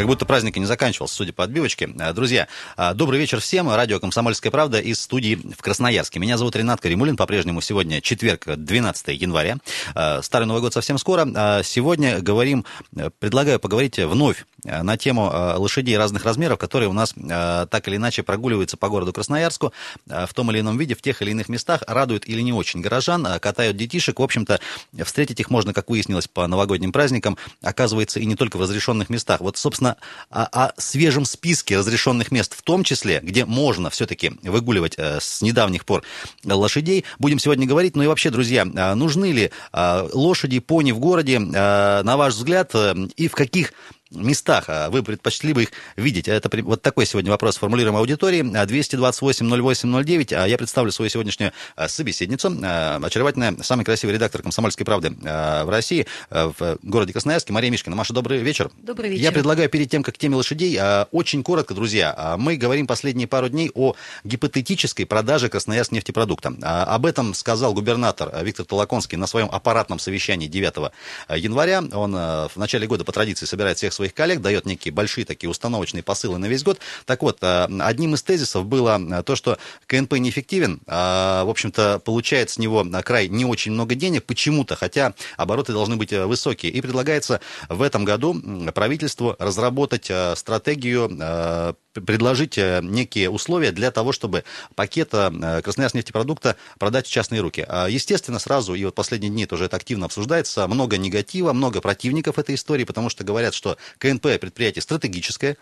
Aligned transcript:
Как 0.00 0.06
будто 0.06 0.24
праздник 0.24 0.56
и 0.56 0.60
не 0.60 0.64
заканчивался, 0.64 1.14
судя 1.14 1.34
по 1.34 1.44
отбивочке. 1.44 1.90
Э, 1.98 2.14
Друзья, 2.14 2.48
э, 2.78 2.94
добрый 2.94 3.20
вечер 3.20 3.38
всем. 3.38 3.68
Радио 3.68 4.00
«Комсомольская 4.00 4.50
правда» 4.50 4.80
из 4.80 4.98
студии 4.98 5.34
в 5.34 5.60
Красноярске. 5.60 6.18
Меня 6.18 6.38
зовут 6.38 6.56
Ренат 6.56 6.80
Каримулин. 6.80 7.18
По-прежнему 7.18 7.60
сегодня 7.60 8.00
четверг, 8.00 8.46
12 8.46 9.08
января. 9.08 9.58
Э, 9.94 10.22
Старый 10.22 10.46
Новый 10.46 10.62
год 10.62 10.72
совсем 10.72 10.96
скоро. 10.96 11.60
Сегодня 11.62 12.22
говорим, 12.22 12.64
предлагаю 13.18 13.60
поговорить 13.60 13.98
вновь 13.98 14.46
на 14.64 14.96
тему 14.96 15.30
лошадей 15.56 15.98
разных 15.98 16.24
размеров, 16.24 16.58
которые 16.58 16.88
у 16.88 16.92
нас 16.92 17.14
так 17.14 17.88
или 17.88 17.96
иначе 17.96 18.22
прогуливаются 18.22 18.76
по 18.76 18.88
городу 18.88 19.12
Красноярску 19.12 19.72
в 20.06 20.32
том 20.34 20.50
или 20.50 20.60
ином 20.60 20.78
виде, 20.78 20.94
в 20.94 21.02
тех 21.02 21.20
или 21.22 21.30
иных 21.30 21.48
местах, 21.48 21.82
радуют 21.86 22.26
или 22.26 22.40
не 22.40 22.52
очень 22.52 22.80
горожан, 22.80 23.26
катают 23.40 23.76
детишек. 23.76 24.18
В 24.18 24.22
общем-то, 24.22 24.60
встретить 25.04 25.40
их 25.40 25.50
можно, 25.50 25.72
как 25.72 25.88
выяснилось, 25.90 26.28
по 26.28 26.46
новогодним 26.46 26.92
праздникам, 26.92 27.38
оказывается, 27.62 28.20
и 28.20 28.26
не 28.26 28.34
только 28.34 28.58
в 28.58 28.60
разрешенных 28.60 29.08
местах. 29.08 29.40
Вот, 29.40 29.56
собственно, 29.56 29.89
о, 30.30 30.66
о 30.66 30.72
свежем 30.78 31.24
списке 31.24 31.78
разрешенных 31.78 32.30
мест, 32.30 32.54
в 32.56 32.62
том 32.62 32.84
числе, 32.84 33.20
где 33.22 33.44
можно 33.44 33.90
все-таки 33.90 34.32
выгуливать 34.42 34.94
э, 34.96 35.18
с 35.20 35.42
недавних 35.42 35.84
пор 35.84 36.02
лошадей, 36.44 37.04
будем 37.18 37.38
сегодня 37.38 37.66
говорить. 37.66 37.96
Ну 37.96 38.02
и 38.02 38.06
вообще, 38.06 38.30
друзья, 38.30 38.66
э, 38.66 38.94
нужны 38.94 39.32
ли 39.32 39.50
э, 39.72 40.08
лошади, 40.12 40.58
пони 40.60 40.92
в 40.92 40.98
городе, 40.98 41.38
на 41.38 42.16
ваш 42.16 42.34
взгляд, 42.34 42.74
и 43.16 43.28
в 43.28 43.32
каких 43.32 43.72
местах 44.10 44.64
а 44.68 44.90
вы 44.90 45.02
предпочли 45.02 45.52
бы 45.52 45.64
их 45.64 45.72
видеть? 45.96 46.28
Это 46.28 46.50
вот 46.62 46.82
такой 46.82 47.06
сегодня 47.06 47.30
вопрос 47.30 47.56
формулируем 47.56 47.96
аудитории. 47.96 48.42
228-08-09. 48.42 50.34
А 50.34 50.46
я 50.46 50.58
представлю 50.58 50.92
свою 50.92 51.10
сегодняшнюю 51.10 51.52
а, 51.76 51.88
собеседницу. 51.88 52.48
Очаровательная, 53.02 53.56
самый 53.62 53.84
красивый 53.84 54.14
редактор 54.14 54.42
«Комсомольской 54.42 54.84
правды» 54.84 55.10
в 55.10 55.68
России, 55.68 56.06
в 56.30 56.78
городе 56.82 57.12
Красноярске, 57.12 57.52
Мария 57.52 57.70
Мишкина. 57.70 57.96
Маша, 57.96 58.12
добрый 58.12 58.38
вечер. 58.38 58.70
Добрый 58.78 59.10
вечер. 59.10 59.22
Я 59.22 59.32
предлагаю 59.32 59.68
перед 59.68 59.90
тем, 59.90 60.02
как 60.02 60.14
к 60.14 60.18
теме 60.18 60.36
лошадей, 60.36 60.78
очень 61.12 61.42
коротко, 61.42 61.74
друзья, 61.74 62.36
мы 62.38 62.56
говорим 62.56 62.86
последние 62.86 63.28
пару 63.28 63.48
дней 63.48 63.70
о 63.74 63.94
гипотетической 64.24 65.06
продаже 65.06 65.48
Красноярск 65.48 65.92
нефтепродукта. 65.92 66.54
Об 66.62 67.06
этом 67.06 67.34
сказал 67.34 67.74
губернатор 67.74 68.32
Виктор 68.42 68.66
Толоконский 68.66 69.16
на 69.16 69.26
своем 69.26 69.48
аппаратном 69.50 69.98
совещании 69.98 70.46
9 70.46 70.92
января. 71.36 71.82
Он 71.92 72.12
в 72.12 72.52
начале 72.56 72.86
года 72.86 73.04
по 73.04 73.12
традиции 73.12 73.46
собирает 73.46 73.78
всех 73.78 73.92
своих 74.00 74.14
коллег, 74.14 74.40
дает 74.40 74.64
некие 74.64 74.92
большие 74.92 75.26
такие 75.26 75.50
установочные 75.50 76.02
посылы 76.02 76.38
на 76.38 76.46
весь 76.46 76.62
год. 76.62 76.78
Так 77.04 77.20
вот, 77.22 77.36
э, 77.42 77.68
одним 77.80 78.14
из 78.14 78.22
тезисов 78.22 78.64
было 78.64 78.98
э, 78.98 79.22
то, 79.22 79.36
что 79.36 79.58
КНП 79.86 80.14
неэффективен. 80.14 80.80
А, 80.86 81.44
в 81.44 81.50
общем-то, 81.50 81.98
получает 81.98 82.48
с 82.48 82.56
него 82.56 82.82
край 83.04 83.28
не 83.28 83.44
очень 83.44 83.72
много 83.72 83.94
денег 83.94 84.24
почему-то, 84.24 84.74
хотя 84.74 85.12
обороты 85.36 85.74
должны 85.74 85.96
быть 85.96 86.14
э, 86.14 86.24
высокие. 86.24 86.72
И 86.72 86.80
предлагается 86.80 87.42
в 87.68 87.82
этом 87.82 88.06
году 88.06 88.34
правительству 88.72 89.36
разработать 89.38 90.10
стратегию 90.34 91.76
предложить 91.92 92.56
некие 92.56 93.30
условия 93.30 93.72
для 93.72 93.90
того, 93.90 94.12
чтобы 94.12 94.44
пакет 94.74 95.10
Красноярск 95.10 95.94
нефтепродукта 95.94 96.56
продать 96.78 97.06
в 97.06 97.10
частные 97.10 97.40
руки. 97.40 97.64
А, 97.68 97.88
естественно, 97.88 98.38
сразу, 98.38 98.74
и 98.74 98.84
вот 98.84 98.94
последние 98.94 99.30
дни 99.30 99.46
тоже 99.46 99.64
это 99.64 99.76
активно 99.76 100.06
обсуждается, 100.06 100.66
много 100.68 100.96
негатива, 100.98 101.52
много 101.52 101.80
противников 101.80 102.38
этой 102.38 102.54
истории, 102.54 102.84
потому 102.84 103.10
что 103.10 103.24
говорят, 103.24 103.54
что 103.54 103.76
КНП 103.98 104.22
предприятие 104.40 104.82
стратегическое, 104.82 105.56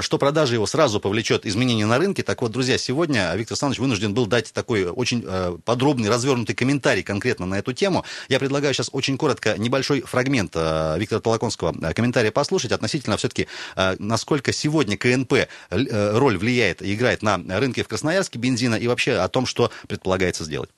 что 0.00 0.18
продажа 0.18 0.54
его 0.54 0.66
сразу 0.66 1.00
повлечет 1.00 1.46
изменения 1.46 1.86
на 1.86 1.98
рынке. 1.98 2.22
Так 2.22 2.42
вот, 2.42 2.52
друзья, 2.52 2.78
сегодня 2.78 3.34
Виктор 3.34 3.54
Александрович 3.54 3.80
вынужден 3.80 4.14
был 4.14 4.26
дать 4.26 4.52
такой 4.52 4.84
очень 4.84 5.24
э, 5.26 5.56
подробный, 5.64 6.08
развернутый 6.08 6.54
комментарий 6.54 7.02
конкретно 7.02 7.46
на 7.46 7.58
эту 7.58 7.72
тему. 7.72 8.04
Я 8.28 8.38
предлагаю 8.38 8.74
сейчас 8.74 8.90
очень 8.92 9.16
коротко 9.16 9.56
небольшой 9.56 10.02
фрагмент 10.02 10.52
э, 10.54 10.96
Виктора 10.98 11.20
Толоконского 11.20 11.74
э, 11.80 11.94
комментария 11.94 12.30
послушать 12.30 12.72
относительно 12.72 13.16
все-таки, 13.16 13.48
насколько 13.98 14.52
сегодня 14.52 14.96
КНП 14.96 15.48
роль 15.70 16.38
влияет 16.38 16.82
и 16.82 16.94
играет 16.94 17.22
на 17.22 17.38
рынке 17.60 17.82
в 17.82 17.88
Красноярске 17.88 18.38
бензина 18.38 18.74
и 18.74 18.86
вообще 18.88 19.14
о 19.14 19.28
том, 19.28 19.46
что 19.46 19.70
предполагается 19.88 20.44
сделать. 20.44 20.70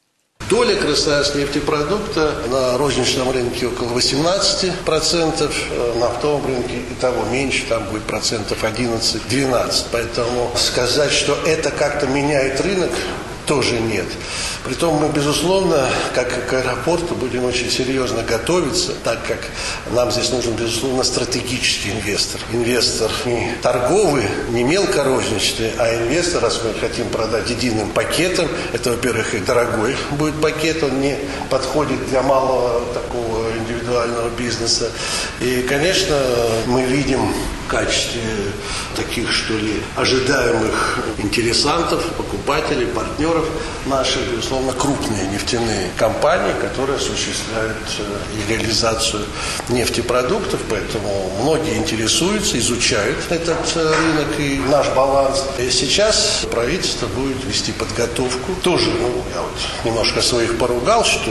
Доля 0.51 0.77
Красноярск 0.77 1.35
нефтепродукта 1.37 2.35
на 2.51 2.77
розничном 2.77 3.31
рынке 3.31 3.69
около 3.69 3.97
18%, 3.97 5.51
э, 5.71 5.99
на 5.99 6.07
оптовом 6.07 6.47
рынке 6.47 6.77
и 6.91 6.95
того 7.01 7.25
меньше, 7.31 7.65
там 7.69 7.85
будет 7.85 8.03
процентов 8.03 8.63
11-12. 8.65 9.87
Поэтому 9.93 10.53
сказать, 10.57 11.13
что 11.13 11.39
это 11.47 11.71
как-то 11.71 12.07
меняет 12.07 12.61
рынок, 12.61 12.91
тоже 13.47 13.81
нет. 13.81 14.07
Притом 14.65 14.95
мы, 14.95 15.09
безусловно, 15.09 15.89
как 16.15 16.47
к 16.47 16.53
аэропорту, 16.53 17.15
будем 17.15 17.45
очень 17.45 17.71
серьезно 17.71 18.23
готовиться, 18.23 18.93
так 19.03 19.19
как 19.27 19.41
нам 19.91 20.11
здесь 20.11 20.31
нужен, 20.31 20.55
безусловно, 20.55 21.03
стратегический 21.03 21.91
инвестор. 21.91 22.41
Инвестор 22.53 23.11
не 23.25 23.53
торговый, 23.61 24.25
не 24.51 24.63
мелкорозничный, 24.63 25.73
а 25.79 25.95
инвестор, 25.97 26.43
раз 26.43 26.61
мы 26.65 26.79
хотим 26.79 27.09
продать 27.09 27.51
единым 27.51 27.91
пакетом, 27.91 28.49
это, 28.73 28.91
во-первых, 28.91 29.35
и 29.35 29.39
дорогой 29.39 29.97
будет 30.13 30.41
пакет, 30.41 30.83
он 30.83 31.01
не 31.01 31.17
подходит 31.51 32.09
для 32.09 32.23
малого 32.23 32.83
такого 32.95 33.42
индивидуального 33.63 34.29
бизнеса. 34.31 34.91
И, 35.41 35.63
конечно, 35.69 36.17
мы 36.67 36.83
видим 36.83 37.33
в 37.67 37.71
качестве 37.71 38.23
таких, 38.97 39.33
что 39.33 39.55
ли, 39.55 39.83
ожидаемых 39.97 40.99
интересантов, 41.19 42.05
покупателей, 42.17 42.87
партнеров 42.87 43.47
наших, 43.87 44.23
безусловно, 44.31 44.73
крупные 44.73 45.27
нефтяные 45.29 45.91
компании, 45.97 46.53
которые 46.61 46.97
осуществляют 46.97 47.77
э, 47.99 48.51
реализацию 48.51 49.23
нефтепродуктов, 49.69 50.61
поэтому 50.69 51.33
многие 51.43 51.77
интересуются, 51.77 52.59
изучают 52.59 53.19
этот 53.31 53.59
э, 53.75 53.95
рынок 53.95 54.39
и 54.39 54.61
наш 54.71 54.89
баланс. 54.91 55.45
И 55.59 55.71
сейчас 55.71 56.47
правительство 56.51 57.07
будет 57.07 57.43
вести 57.45 57.73
подготовку. 57.73 58.53
Тоже, 58.63 58.91
ну, 58.91 59.09
я 59.35 59.41
вот 59.41 59.53
немножко 59.85 60.21
своих 60.21 60.59
поругал, 60.59 61.05
что 61.05 61.31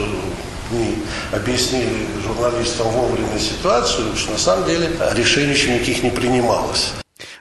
не 0.72 0.98
объяснили 1.32 2.06
журналистам 2.24 2.88
вовремя 2.88 3.38
ситуацию, 3.38 4.16
что 4.16 4.32
на 4.32 4.38
самом 4.38 4.66
деле 4.66 4.90
решений 5.14 5.52
еще 5.52 5.72
никаких 5.72 6.02
не 6.02 6.10
принималось. 6.10 6.92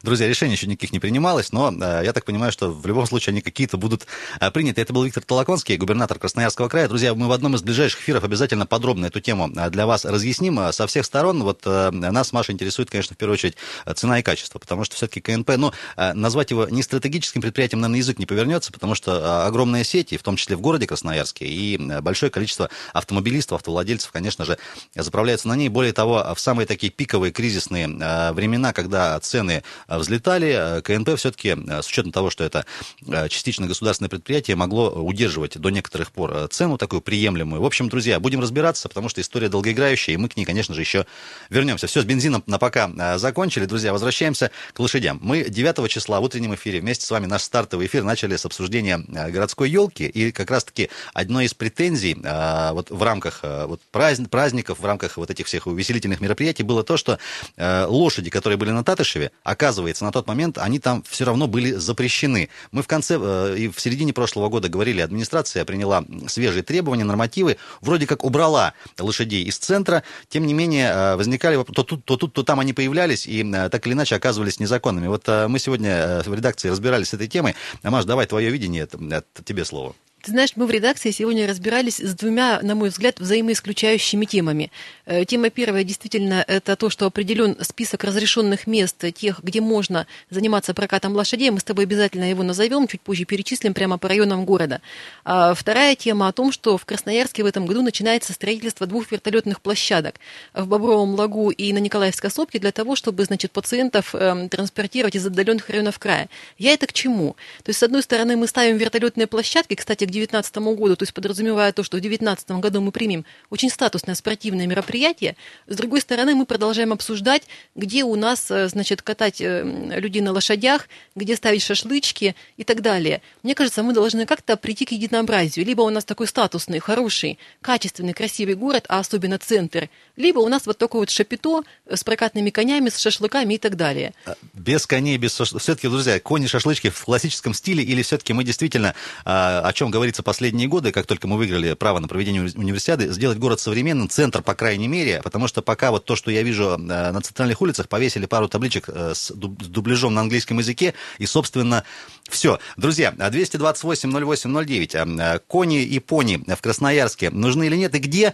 Друзья, 0.04 0.28
решений 0.28 0.54
еще 0.54 0.66
никаких 0.66 0.94
не 0.94 1.00
принималось, 1.00 1.52
но 1.52 1.72
э, 1.72 2.02
я 2.04 2.12
так 2.12 2.26
понимаю, 2.26 2.52
что 2.52 2.72
в 2.72 2.86
любом 2.88 3.06
случае 3.06 3.34
они 3.34 3.42
какие-то 3.42 3.78
будут 3.78 4.08
э, 4.40 4.50
приняты. 4.50 4.82
Это 4.82 4.94
был 4.94 5.04
Виктор 5.04 5.24
Толоконский, 5.24 5.78
губернатор 5.78 6.18
Красноярского 6.18 6.70
края. 6.70 6.88
Друзья, 6.88 7.14
мы 7.14 7.28
в 7.28 7.32
одном 7.32 7.54
из 7.56 7.62
ближайших 7.62 8.02
эфиров 8.02 8.24
обязательно 8.24 8.66
подробно 8.66 9.06
эту 9.06 9.20
тему 9.20 9.52
э, 9.56 9.70
для 9.70 9.86
вас 9.86 10.06
разъясним 10.06 10.74
со 10.74 10.88
всех 10.88 11.06
сторон. 11.06 11.44
Вот 11.44 11.66
нас, 11.66 12.34
Маша, 12.34 12.52
интересует, 12.52 12.90
конечно, 12.90 13.16
в 13.16 13.18
первую 13.18 13.36
очередь 13.36 13.58
цена 13.96 14.20
и 14.20 14.24
качество, 14.24 14.58
потому 14.58 14.84
что 14.86 14.96
все-таки 14.96 15.22
КНП, 15.22 15.52
ну, 15.58 15.72
назвать 15.96 16.52
его 16.52 16.68
не 16.68 16.82
стратегическим 16.82 17.42
предприятием, 17.42 17.82
наверное, 17.82 18.00
язык 18.00 18.18
не 18.20 18.26
повернется, 18.26 18.72
потому 18.72 18.96
что 18.96 19.46
огромная 19.46 19.84
сеть, 19.84 20.14
и 20.14 20.18
в 20.18 20.24
том 20.24 20.36
числе 20.36 20.56
в 20.56 20.62
городе 20.62 20.88
Красноярске, 20.88 21.46
и 21.46 21.78
большое 22.02 22.32
количество 22.32 22.70
автомобилистов, 22.94 23.58
автовладельцев, 23.58 24.12
конечно 24.12 24.46
же, 24.46 24.58
заправляются 24.96 25.48
на 25.48 25.56
ней. 25.56 25.70
Более 25.70 25.94
того, 25.94 26.34
в 26.36 26.40
самые 26.40 26.66
такие 26.66 26.92
пиковые 26.92 27.32
кризисные 27.32 27.88
времена, 28.34 28.74
когда 28.74 29.20
цены 29.20 29.64
взлетали. 29.98 30.78
Э, 30.78 30.82
КНП 30.82 31.18
все-таки, 31.18 31.50
э, 31.50 31.82
с 31.82 31.88
учетом 31.88 32.12
того, 32.12 32.30
что 32.30 32.44
это 32.44 32.66
э, 33.08 33.28
частично 33.30 33.68
государственное 33.68 34.10
предприятие, 34.10 34.56
могло 34.56 34.90
удерживать 34.90 35.58
до 35.58 35.70
некоторых 35.70 36.12
пор 36.12 36.48
цену 36.50 36.78
такую 36.78 37.02
приемлемую. 37.02 37.62
В 37.62 37.66
общем, 37.66 37.90
друзья, 37.90 38.20
будем 38.20 38.42
разбираться, 38.42 38.90
потому 38.90 39.10
что 39.10 39.22
история 39.22 39.50
долгоиграющая, 39.50 40.14
и 40.14 40.18
мы 40.18 40.30
к 40.30 40.38
ней, 40.38 40.46
конечно 40.46 40.74
же, 40.74 40.82
еще 40.82 41.06
вернемся. 41.50 41.88
Все, 41.88 42.02
с 42.02 42.06
бензином 42.06 42.44
на 42.48 42.58
пока 42.58 43.18
закончили. 43.18 43.66
Друзья, 43.66 43.92
возвращаемся 43.92 44.52
к 44.74 44.80
лошадям. 44.80 45.20
Мы 45.22 45.46
9 45.50 45.90
числа 45.90 46.20
в 46.20 46.24
утреннем 46.24 46.56
эфире 46.56 46.80
вместе 46.80 47.06
с 47.06 47.12
вами 47.12 47.26
наш 47.26 47.44
стартовый 47.44 47.88
эфир 47.88 48.04
начали 48.04 48.36
с 48.36 48.46
обсуждения 48.46 48.98
городской 48.98 49.70
елки, 49.70 50.06
и 50.06 50.32
как 50.32 50.52
раз-таки 50.52 50.90
одной 51.14 51.46
из 51.46 51.54
претензий 51.54 52.16
вот 52.16 52.90
в 52.90 53.04
рамках 53.04 53.42
вот 53.44 53.82
праздников, 53.92 54.80
в 54.80 54.86
рамках 54.86 55.18
вот 55.18 55.30
этих 55.30 55.48
всех 55.48 55.68
увеселительных 55.68 56.22
мероприятий 56.22 56.64
было 56.64 56.84
то, 56.84 56.98
что 56.98 57.20
лошади, 57.58 58.30
которые 58.30 58.58
были 58.58 58.72
на 58.72 58.84
Татышеве, 58.84 59.32
оказывается, 59.44 59.81
оказывается, 59.82 60.06
на 60.06 60.12
тот 60.12 60.28
момент 60.28 60.58
они 60.58 60.80
там 60.80 61.04
все 61.08 61.26
равно 61.26 61.48
были 61.48 61.72
запрещены. 61.72 62.50
Мы 62.72 62.84
в 62.84 62.88
конце 62.88 63.18
э, 63.20 63.56
и 63.58 63.68
в 63.68 63.80
середине 63.80 64.14
прошлого 64.14 64.50
года 64.50 64.70
говорили, 64.70 65.02
администрация 65.02 65.66
приняла 65.66 66.06
свежие 66.28 66.64
требования, 66.64 67.04
нормативы, 67.04 67.58
вроде 67.82 68.06
как 68.06 68.24
убрала 68.24 68.74
лошадей 69.00 69.44
из 69.44 69.58
центра, 69.58 70.04
тем 70.30 70.46
не 70.46 70.54
менее 70.54 70.92
э, 70.92 71.16
возникали, 71.16 71.62
то 71.64 71.84
тут, 71.84 72.06
то 72.06 72.16
тут, 72.16 72.34
то 72.34 72.44
там 72.44 72.60
они 72.60 72.74
появлялись 72.74 73.28
и 73.28 73.44
э, 73.44 73.70
так 73.70 73.88
или 73.88 73.94
иначе 73.94 74.16
оказывались 74.16 74.60
незаконными. 74.60 75.08
Вот 75.08 75.28
мы 75.28 75.60
сегодня 75.60 76.22
в 76.26 76.34
редакции 76.34 76.70
разбирались 76.70 77.10
с 77.10 77.14
этой 77.14 77.28
темой. 77.28 77.56
Маш, 77.84 78.06
давай 78.06 78.28
твое 78.28 78.50
видение, 78.50 78.84
это 78.84 79.44
тебе 79.44 79.66
слово. 79.66 79.96
Ты 80.22 80.32
знаешь, 80.32 80.52
мы 80.56 80.68
в 80.68 80.72
редакции 80.72 81.10
сегодня 81.10 81.48
разбирались 81.48 82.00
с 82.00 82.14
двумя, 82.14 82.60
на 82.62 82.76
мой 82.76 82.90
взгляд, 82.90 83.20
взаимоисключающими 83.20 84.26
темами. 84.26 84.72
Э, 85.08 85.26
тема 85.26 85.50
первая 85.50 85.84
действительно 85.84 86.46
это 86.48 86.76
то, 86.76 86.92
что 86.92 87.08
определен 87.08 87.58
список 87.62 88.04
разрешенных 88.04 88.68
мест, 88.68 89.04
тех, 89.16 89.40
где 89.42 89.62
можно 89.62 90.06
заниматься 90.30 90.76
прокатом 90.76 91.16
лошадей. 91.16 91.50
Мы 91.50 91.60
с 91.60 91.64
тобой 91.64 91.86
обязательно 91.86 92.30
его 92.30 92.44
назовем, 92.44 92.88
чуть 92.88 93.02
позже 93.02 93.26
перечислим 93.26 93.74
прямо 93.74 93.98
по 93.98 94.10
районам 94.10 94.46
города. 94.46 94.82
А 95.26 95.56
вторая 95.56 95.96
тема 95.96 96.28
о 96.28 96.32
том, 96.34 96.52
что 96.52 96.78
в 96.78 96.86
Красноярске 96.86 97.42
в 97.42 97.48
этом 97.48 97.66
году 97.66 97.82
начинается 97.82 98.34
строительство 98.34 98.86
двух 98.86 99.12
вертолетных 99.12 99.60
площадок 99.60 100.20
в 100.54 100.68
Бобровом 100.68 101.16
лагу 101.16 101.50
и 101.50 101.74
на 101.74 101.80
Николаевской 101.80 102.30
сопке 102.30 102.60
для 102.60 102.72
того, 102.72 102.96
чтобы, 102.96 103.26
значит, 103.26 103.52
пациентов 103.52 104.14
э, 104.14 104.48
транспортировать 104.52 105.16
из 105.16 105.26
отдаленных 105.26 105.68
районов 105.70 105.98
края. 105.98 106.30
Я 106.60 106.74
это 106.74 106.86
к 106.86 106.94
чему? 106.94 107.36
То 107.64 107.70
есть, 107.70 107.80
с 107.80 107.84
одной 107.84 108.04
стороны, 108.04 108.38
мы 108.38 108.46
ставим 108.46 108.78
вертолетные 108.78 109.26
площадки, 109.26 109.74
кстати, 109.74 110.11
2019 110.12 110.58
году, 110.78 110.96
то 110.96 111.04
есть 111.04 111.14
подразумевая 111.14 111.72
то, 111.72 111.84
что 111.84 111.98
в 111.98 112.02
2019 112.02 112.52
году 112.60 112.82
мы 112.82 112.92
примем 112.92 113.26
очень 113.50 113.70
статусное 113.70 114.16
спортивное 114.16 114.68
мероприятие, 114.68 115.36
с 115.68 115.76
другой 115.76 116.02
стороны, 116.02 116.36
мы 116.36 116.46
продолжаем 116.46 116.94
обсуждать, 116.94 117.44
где 117.76 118.04
у 118.04 118.16
нас, 118.16 118.52
э, 118.52 118.68
значит, 118.68 119.02
катать 119.02 119.42
э, 119.42 119.64
людей 120.00 120.22
на 120.22 120.32
лошадях, 120.32 120.88
где 121.16 121.36
ставить 121.36 121.64
шашлычки 121.64 122.36
и 122.58 122.64
так 122.64 122.82
далее. 122.82 123.22
Мне 123.44 123.56
кажется, 123.56 123.84
мы 123.84 123.94
должны 123.94 124.26
как-то 124.26 124.58
прийти 124.58 124.86
к 124.86 124.92
единообразию. 124.92 125.66
Либо 125.66 125.82
у 125.82 125.90
нас 125.90 126.06
такой 126.06 126.28
статусный, 126.28 126.80
хороший, 126.80 127.40
качественный, 127.62 128.14
красивый 128.14 128.56
город, 128.56 128.86
а 128.90 129.00
особенно 129.00 129.38
центр, 129.38 129.90
либо 130.16 130.40
у 130.40 130.48
нас 130.48 130.66
вот 130.66 130.78
такое 130.78 131.02
вот 131.02 131.10
шапито 131.10 131.64
с 131.90 132.04
прокатными 132.04 132.50
конями, 132.50 132.90
с 132.90 132.98
шашлыками 132.98 133.56
и 133.56 133.58
так 133.58 133.76
далее. 133.76 134.14
Без 134.62 134.86
коней, 134.86 135.18
без 135.18 135.36
шашлыков. 135.36 135.64
Все-таки, 135.64 135.88
друзья, 135.88 136.20
кони-шашлычки 136.20 136.92
в 136.92 137.04
классическом 137.04 137.56
стиле 137.56 137.84
или 137.84 138.04
все-таки 138.04 138.32
мы 138.34 138.44
действительно, 138.44 138.94
а, 139.26 139.62
о 139.62 139.74
чем 139.74 139.90
говорится 139.90 140.22
последние 140.22 140.68
годы, 140.68 140.92
как 140.92 141.08
только 141.08 141.28
мы 141.28 141.38
выиграли 141.38 141.74
право 141.74 141.98
на 141.98 142.08
проведение 142.08 142.44
универсиады, 142.44 143.12
сделать 143.12 143.40
город 143.40 143.60
современным, 143.60 144.08
центр, 144.08 144.44
по 144.44 144.54
крайней 144.54 144.88
мере, 144.88 145.22
потому 145.24 145.48
что 145.48 145.64
пока 145.64 145.90
вот 145.90 146.06
то, 146.06 146.16
что 146.16 146.30
я 146.30 146.44
вижу 146.44 146.66
э, 146.66 146.78
на 146.78 147.22
центральных 147.22 147.60
улицах, 147.62 147.90
повесили 147.90 148.28
пару 148.28 148.48
табличек 148.48 148.88
э, 148.88 149.14
с 149.16 149.32
дубляжом 149.32 150.14
на 150.14 150.22
английском 150.22 150.60
языке, 150.60 150.94
и, 151.18 151.26
собственно, 151.26 151.84
все. 152.32 152.60
Друзья, 152.78 153.14
228-08-09, 153.18 154.96
э, 154.96 155.40
кони 155.48 155.84
и 155.84 156.00
пони 156.00 156.44
в 156.48 156.62
Красноярске 156.62 157.30
нужны 157.30 157.68
или 157.68 157.76
нет, 157.76 157.96
и 157.96 158.00
где? 158.00 158.34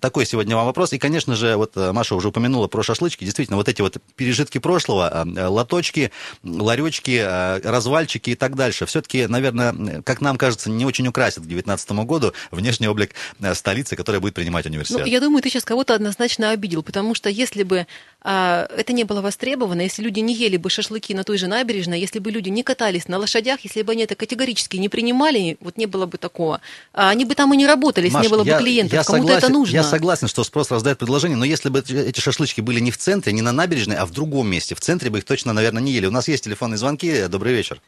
Такой 0.00 0.26
сегодня 0.26 0.56
вам 0.56 0.66
вопрос. 0.66 0.92
И, 0.92 0.98
конечно 0.98 1.36
же, 1.36 1.56
вот 1.56 1.76
Маша 1.76 2.14
уже 2.14 2.28
упомянула 2.28 2.68
про 2.68 2.82
шашлычки. 2.82 3.24
Действительно, 3.24 3.56
вот 3.56 3.68
эти 3.68 3.82
вот 3.82 3.96
пережитки 4.16 4.58
прошлого, 4.58 5.26
лоточки, 5.48 6.12
ларечки, 6.42 7.24
развальчики 7.64 8.30
и 8.30 8.34
так 8.34 8.56
дальше. 8.56 8.86
Все-таки, 8.86 9.26
наверное, 9.26 10.02
как 10.02 10.20
нам 10.20 10.36
кажется, 10.36 10.70
не 10.70 10.84
очень 10.84 11.06
украсит 11.06 11.38
к 11.38 11.46
2019 11.46 11.90
году 12.06 12.32
внешний 12.50 12.88
облик 12.88 13.14
э, 13.40 13.54
столицы, 13.54 13.96
которая 13.96 14.20
будет 14.20 14.34
принимать 14.34 14.66
университет. 14.66 15.00
Ну, 15.00 15.06
я 15.06 15.20
думаю, 15.20 15.42
ты 15.42 15.50
сейчас 15.50 15.64
кого-то 15.64 15.94
однозначно 15.94 16.50
обидел, 16.50 16.82
потому 16.82 17.14
что 17.14 17.28
если 17.28 17.62
бы 17.62 17.86
это 18.22 18.92
не 18.92 19.04
было 19.04 19.22
востребовано, 19.22 19.80
если 19.80 20.02
люди 20.02 20.20
не 20.20 20.34
ели 20.34 20.58
бы 20.58 20.68
шашлыки 20.68 21.14
на 21.14 21.24
той 21.24 21.38
же 21.38 21.46
набережной, 21.46 21.98
если 21.98 22.18
бы 22.18 22.30
люди 22.30 22.50
не 22.50 22.62
катались 22.62 23.08
на 23.08 23.16
лошадях, 23.18 23.60
если 23.62 23.82
бы 23.82 23.92
они 23.92 24.04
это 24.04 24.14
категорически 24.14 24.76
не 24.76 24.90
принимали, 24.90 25.56
вот 25.60 25.78
не 25.78 25.86
было 25.86 26.04
бы 26.04 26.18
такого. 26.18 26.60
А 26.92 27.08
они 27.08 27.24
бы 27.24 27.34
там 27.34 27.54
и 27.54 27.56
не 27.56 27.66
работали, 27.66 28.04
если 28.06 28.16
Маш, 28.16 28.24
не 28.24 28.30
было 28.30 28.44
я, 28.44 28.56
бы 28.56 28.62
клиентов. 28.62 28.92
Я 28.92 29.04
Кому-то 29.04 29.22
согласен, 29.22 29.44
это 29.46 29.52
нужно. 29.52 29.74
Я 29.74 29.82
согласен, 29.82 30.28
что 30.28 30.44
спрос 30.44 30.70
раздает 30.70 30.98
предложение, 30.98 31.38
но 31.38 31.46
если 31.46 31.70
бы 31.70 31.78
эти 31.78 32.20
шашлычки 32.20 32.60
были 32.60 32.80
не 32.80 32.90
в 32.90 32.98
центре, 32.98 33.32
не 33.32 33.42
на 33.42 33.52
набережной, 33.52 33.96
а 33.96 34.04
в 34.04 34.10
другом 34.10 34.48
месте, 34.48 34.74
в 34.74 34.80
центре 34.80 35.08
бы 35.08 35.18
их 35.18 35.24
точно, 35.24 35.54
наверное, 35.54 35.82
не 35.82 35.92
ели. 35.92 36.06
У 36.06 36.10
нас 36.10 36.28
есть 36.28 36.44
телефонные 36.44 36.76
звонки. 36.76 37.26
Добрый 37.28 37.54
вечер. 37.54 37.80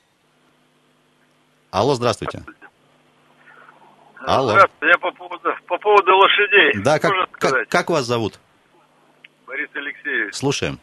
Алло, 1.71 1.95
здравствуйте. 1.95 2.43
Алло. 4.25 4.53
Здравствуйте, 4.53 4.87
я 4.87 4.99
по 4.99 5.11
поводу, 5.13 5.51
по 5.67 5.79
поводу 5.79 6.17
лошадей. 6.17 6.83
Да, 6.83 6.99
как, 6.99 7.13
как, 7.33 7.69
как 7.69 7.91
вас 7.91 8.07
зовут? 8.07 8.39
Борис 9.73 9.77
Алексеевич. 9.77 10.35
Слушаем. 10.35 10.79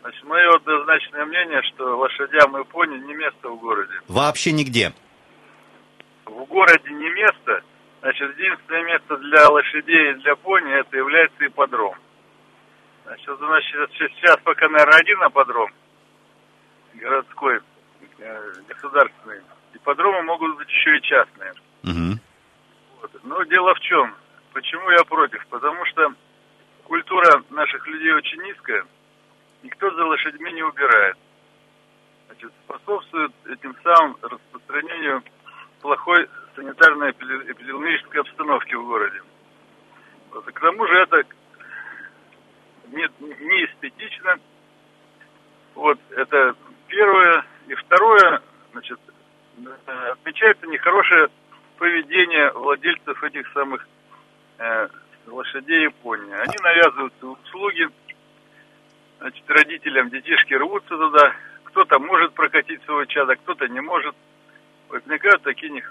Значит, 0.00 0.24
мое 0.24 0.56
однозначное 0.56 1.24
мнение, 1.24 1.62
что 1.62 1.96
лошадям 1.96 2.56
и 2.58 2.64
пони 2.64 2.98
не 2.98 3.14
место 3.14 3.48
в 3.48 3.58
городе. 3.60 3.92
Вообще 4.08 4.52
нигде? 4.52 4.92
В 6.24 6.44
городе 6.44 6.90
не 6.90 7.08
место. 7.10 7.62
Значит, 8.00 8.36
единственное 8.36 8.84
место 8.84 9.16
для 9.18 9.48
лошадей 9.48 10.10
и 10.10 10.14
для 10.14 10.34
пони 10.36 10.72
это 10.72 10.96
является 10.96 11.46
ипподром. 11.46 11.94
Значит, 13.04 13.38
значит 13.38 13.90
сейчас 13.98 14.36
пока, 14.42 14.68
наверное, 14.68 14.98
один 14.98 15.18
ипподром 15.24 15.70
городской, 16.94 17.60
э, 18.18 18.52
государственный. 18.68 19.40
Ипподромы 19.74 20.22
могут 20.22 20.56
быть 20.56 20.68
еще 20.68 20.96
и 20.98 21.02
частные. 21.02 21.52
Угу. 21.84 22.18
Вот. 23.00 23.24
Но 23.24 23.42
дело 23.44 23.74
в 23.74 23.80
чем? 23.80 24.14
Почему 24.52 24.90
я 24.90 25.04
против? 25.04 25.46
Потому 25.46 25.84
что 25.86 26.12
культура 26.92 27.42
наших 27.48 27.86
людей 27.86 28.12
очень 28.12 28.42
низкая. 28.42 28.84
Никто 29.62 29.90
за 29.92 30.04
лошадьми 30.04 30.52
не 30.52 30.62
убирает. 30.62 31.16
Значит, 32.26 32.52
способствует 32.64 33.32
этим 33.46 33.74
самым 33.82 34.18
распространению 34.20 35.22
плохой 35.80 36.28
санитарной 36.54 37.12
эпидемиологической 37.12 38.20
обстановки 38.20 38.74
в 38.74 38.84
городе. 38.84 39.22
Вот. 40.32 40.44
К 40.44 40.60
тому 40.60 40.86
же 40.86 40.94
это 40.98 41.22
не, 42.88 43.08
не 43.20 43.64
эстетично. 43.64 44.36
Вот 45.74 45.98
это 46.10 46.54
первое. 46.88 47.46
И 47.68 47.74
второе, 47.74 48.42
значит, 48.72 49.00
отмечается 49.86 50.66
нехорошее 50.66 51.30
поведение 51.78 52.52
владельцев 52.52 53.24
этих 53.24 53.50
самых 53.54 53.88
э, 54.58 54.88
лошадей 55.26 55.84
Японии. 55.84 56.32
Они 56.34 56.56
навязывают 56.62 57.14
услуги 57.22 57.88
значит, 59.18 59.44
родителям, 59.48 60.10
детишки 60.10 60.54
рвутся 60.54 60.96
туда. 60.96 61.34
Кто-то 61.64 61.98
может 61.98 62.34
прокатить 62.34 62.82
своего 62.84 63.04
чада, 63.06 63.36
кто-то 63.36 63.68
не 63.68 63.80
может 63.80 64.14
возникают 64.88 65.42
такие. 65.42 65.82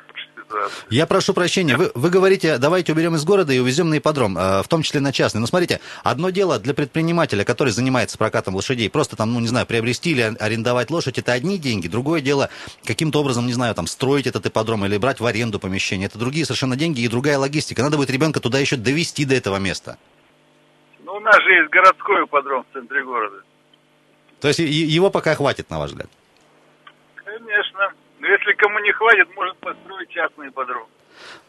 Я 0.89 1.06
прошу 1.06 1.33
прощения, 1.33 1.77
вы, 1.77 1.92
вы 1.94 2.09
говорите, 2.09 2.57
давайте 2.57 2.94
уберем 2.94 3.15
из 3.15 3.24
города 3.24 3.53
и 3.53 3.59
увезем 3.59 3.89
на 3.89 3.98
ипподром, 3.98 4.38
э, 4.38 4.63
в 4.63 4.68
том 4.68 4.83
числе 4.83 5.00
на 5.00 5.12
частный. 5.12 5.42
Но 5.42 5.48
смотрите, 5.48 5.80
одно 6.03 6.30
дело 6.30 6.59
для 6.59 6.74
предпринимателя, 6.74 7.44
который 7.44 7.71
занимается 7.71 8.18
прокатом 8.18 8.56
лошадей, 8.56 8.89
просто 8.89 9.15
там, 9.15 9.33
ну, 9.33 9.39
не 9.39 9.48
знаю, 9.48 9.65
приобрести 9.65 10.12
или 10.12 10.36
арендовать 10.39 10.89
лошадь, 10.92 11.18
это 11.18 11.33
одни 11.33 11.57
деньги. 11.57 11.88
Другое 11.88 12.21
дело, 12.21 12.50
каким-то 12.86 13.21
образом, 13.21 13.48
не 13.48 13.53
знаю, 13.53 13.75
там, 13.75 13.88
строить 13.88 14.27
этот 14.27 14.45
ипподром 14.45 14.86
или 14.86 14.98
брать 14.98 15.19
в 15.19 15.25
аренду 15.25 15.59
помещение. 15.59 16.07
Это 16.07 16.19
другие 16.19 16.45
совершенно 16.45 16.75
деньги 16.75 17.01
и 17.01 17.07
другая 17.07 17.38
логистика. 17.38 17.81
Надо 17.81 17.98
будет 17.98 18.09
ребенка 18.09 18.39
туда 18.39 18.59
еще 18.59 18.75
довести 18.75 19.25
до 19.25 19.36
этого 19.36 19.57
места. 19.57 19.98
Ну, 21.03 21.13
у 21.13 21.19
нас 21.19 21.36
же 21.44 21.51
есть 21.51 21.69
городской 21.69 22.25
ипподром 22.25 22.65
в 22.69 22.74
центре 22.74 23.03
города. 23.03 23.38
То 24.39 24.48
есть 24.48 24.59
его 24.59 25.09
пока 25.12 25.36
хватит, 25.36 25.69
на 25.69 25.80
ваш 25.80 25.92
взгляд? 25.92 26.09
Если 28.31 28.54
кому 28.54 28.80
не 28.80 28.94
хватит, 28.94 29.28
может 29.36 29.57
построить 29.57 30.10
частный 30.10 30.48
ипподром. 30.48 30.88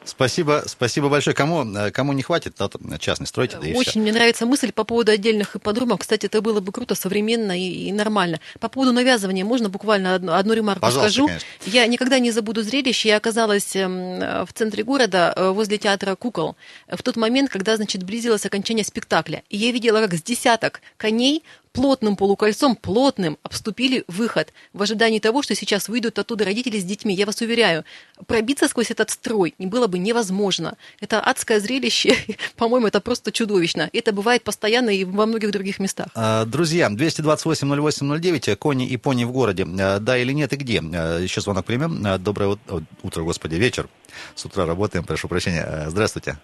Спасибо, 0.04 0.64
спасибо 0.66 1.08
большое. 1.08 1.34
Кому, 1.34 1.64
э, 1.64 1.92
кому 1.92 2.12
не 2.12 2.22
хватит, 2.22 2.56
тот 2.56 2.74
частный 2.98 3.26
стройте. 3.28 3.56
Да 3.56 3.68
Очень 3.68 3.90
все. 3.92 3.98
мне 4.00 4.12
нравится 4.12 4.46
мысль 4.46 4.72
по 4.72 4.82
поводу 4.82 5.12
отдельных 5.12 5.54
ипподромов. 5.54 6.00
Кстати, 6.00 6.26
это 6.26 6.42
было 6.42 6.60
бы 6.60 6.72
круто, 6.72 6.96
современно 6.96 7.56
и, 7.56 7.88
и 7.88 7.92
нормально. 7.92 8.40
По 8.58 8.68
поводу 8.68 8.92
навязывания, 8.92 9.44
можно 9.44 9.68
буквально 9.68 10.16
одну, 10.16 10.32
одну 10.32 10.54
ремарку 10.54 10.80
Пожалуйста, 10.80 11.12
скажу? 11.12 11.26
Конечно. 11.28 11.46
Я 11.66 11.86
никогда 11.86 12.18
не 12.18 12.32
забуду 12.32 12.62
зрелище. 12.62 13.10
Я 13.10 13.16
оказалась 13.16 13.76
эм, 13.76 14.44
в 14.44 14.48
центре 14.52 14.82
города, 14.82 15.32
э, 15.36 15.50
возле 15.50 15.78
театра 15.78 16.16
кукол, 16.16 16.56
в 16.88 17.02
тот 17.04 17.16
момент, 17.16 17.48
когда, 17.48 17.76
значит, 17.76 18.02
близилось 18.02 18.44
окончание 18.44 18.84
спектакля. 18.84 19.44
И 19.50 19.56
я 19.56 19.70
видела, 19.70 20.00
как 20.00 20.14
с 20.14 20.22
десяток 20.22 20.80
коней 20.96 21.44
плотным 21.72 22.16
полукольцом, 22.16 22.76
плотным, 22.76 23.38
обступили 23.42 24.04
выход 24.08 24.52
в 24.72 24.82
ожидании 24.82 25.18
того, 25.18 25.42
что 25.42 25.54
сейчас 25.54 25.88
выйдут 25.88 26.18
оттуда 26.18 26.44
родители 26.44 26.78
с 26.78 26.84
детьми. 26.84 27.14
Я 27.14 27.26
вас 27.26 27.40
уверяю, 27.40 27.84
пробиться 28.26 28.68
сквозь 28.68 28.90
этот 28.90 29.10
строй 29.10 29.54
не 29.58 29.66
было 29.66 29.86
бы 29.86 29.98
невозможно. 29.98 30.76
Это 31.00 31.20
адское 31.20 31.60
зрелище, 31.60 32.16
по-моему, 32.56 32.86
это 32.86 33.00
просто 33.00 33.32
чудовищно. 33.32 33.88
Это 33.92 34.12
бывает 34.12 34.44
постоянно 34.44 34.90
и 34.90 35.04
во 35.04 35.26
многих 35.26 35.50
других 35.50 35.78
местах. 35.78 36.08
А, 36.14 36.44
друзья, 36.44 36.88
228-08-09, 36.88 38.56
кони 38.56 38.86
и 38.86 38.96
пони 38.96 39.24
в 39.24 39.32
городе. 39.32 39.66
А, 39.80 39.98
да 39.98 40.18
или 40.18 40.32
нет 40.32 40.52
и 40.52 40.56
где? 40.56 40.80
А, 40.80 41.18
еще 41.18 41.40
звонок 41.40 41.64
примем. 41.64 42.02
Доброе 42.22 42.58
утро, 43.02 43.22
господи, 43.22 43.54
вечер. 43.54 43.88
С 44.34 44.44
утра 44.44 44.66
работаем, 44.66 45.04
прошу 45.04 45.28
прощения. 45.28 45.86
Здравствуйте. 45.88 46.36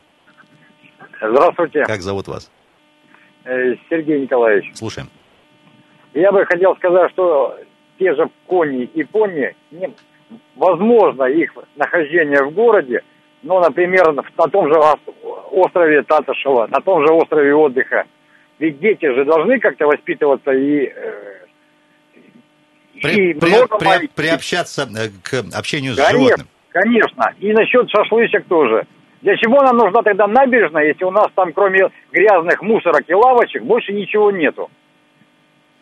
Здравствуйте. 1.21 1.85
Как 1.85 2.03
зовут 2.03 2.29
вас? 2.29 2.51
Э, 3.49 3.77
Сергей 3.89 4.21
Николаевич. 4.21 4.71
Слушаем. 4.75 5.09
Я 6.13 6.31
бы 6.33 6.45
хотел 6.45 6.77
сказать, 6.77 7.11
что 7.13 7.57
те 7.99 8.15
же 8.15 8.29
кони 8.47 8.85
и 8.85 9.03
пони, 9.05 9.55
возможно 10.55 11.25
их 11.25 11.55
нахождение 11.77 12.45
в 12.45 12.53
городе, 12.53 13.01
но, 13.43 13.61
например, 13.61 14.13
на 14.13 14.49
том 14.49 14.69
же 14.69 14.79
острове 15.51 16.03
Татышева, 16.03 16.67
на 16.67 16.81
том 16.83 17.07
же 17.07 17.13
острове 17.15 17.55
отдыха. 17.55 18.05
Ведь 18.59 18.81
дети 18.81 19.07
же 19.07 19.25
должны 19.25 19.59
как-то 19.61 19.87
воспитываться 19.87 20.51
и... 20.51 20.93
Э, 20.95 21.39
при, 23.01 23.31
и 23.31 23.35
при, 23.35 23.51
при, 23.79 24.09
приобщаться 24.09 24.83
э, 24.83 25.09
к 25.23 25.57
общению 25.57 25.95
с 25.95 25.97
Конечно. 25.97 26.19
животным. 26.19 26.49
Конечно. 26.69 27.35
И 27.39 27.53
насчет 27.55 27.89
шашлычек 27.89 28.45
тоже. 28.47 28.87
Для 29.23 29.37
чего 29.37 29.63
нам 29.63 29.77
нужна 29.77 30.03
тогда 30.03 30.27
набережная, 30.27 30.87
если 30.87 31.05
у 31.05 31.11
нас 31.11 31.27
там 31.35 31.53
кроме 31.53 31.91
грязных 32.13 32.63
мусорок 32.63 33.03
и 33.09 33.15
лавочек 33.15 33.63
больше 33.63 33.93
ничего 33.93 34.31
нету? 34.31 34.71